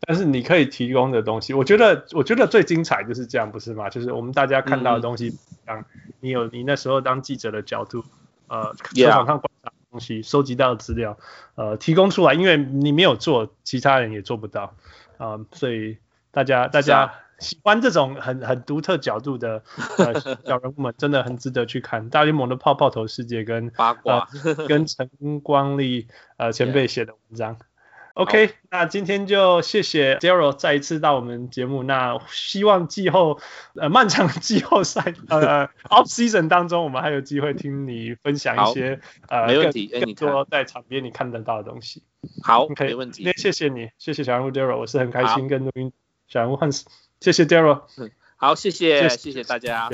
[0.00, 3.88] 但是你可以提供的东西，我觉得我觉得最精彩就是这样，不是吗？
[3.88, 5.34] 就是我们大家看到的东西，
[5.64, 5.84] 当、嗯、
[6.20, 8.04] 你有你那时候当记者的角度，
[8.48, 11.16] 呃，球场上观察的东西，收集到的资料，
[11.54, 14.74] 呃，提供出来，因为你没有做，其他人也做不到。
[15.18, 15.98] 啊、呃，所以
[16.30, 19.62] 大家大家喜欢这种很很独特角度的
[19.98, 25.08] 呃小人物们，真的很值得去看大联盟的泡泡头世界跟八卦、呃、跟陈
[25.42, 27.54] 光力呃前辈写的文章。
[27.54, 27.75] Yeah.
[28.16, 31.82] OK，那今天就谢谢 Daryl 再一次到我们节目。
[31.82, 33.38] 那希望季后
[33.74, 38.98] 呃漫长季后赛 呃 Off Season 当中，我们还有机会听你分享一些
[39.28, 42.02] 呃没问题更多在场边你看得到的东西。
[42.42, 43.22] 好，OK，没问题。
[43.22, 45.92] 那谢谢你，谢谢小人物 Daryl，我是很开心跟录音
[46.26, 46.84] 小人物 Hans，
[47.20, 47.82] 谢谢 Daryl。
[47.98, 49.90] 嗯，好，谢谢，谢谢，大家。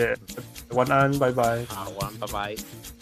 [0.70, 1.64] 晚安，拜拜。
[1.64, 3.01] 好，晚安，拜拜。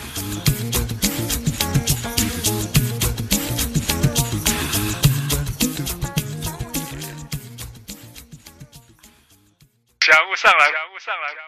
[10.29, 11.40] 物上篮，小人物上来。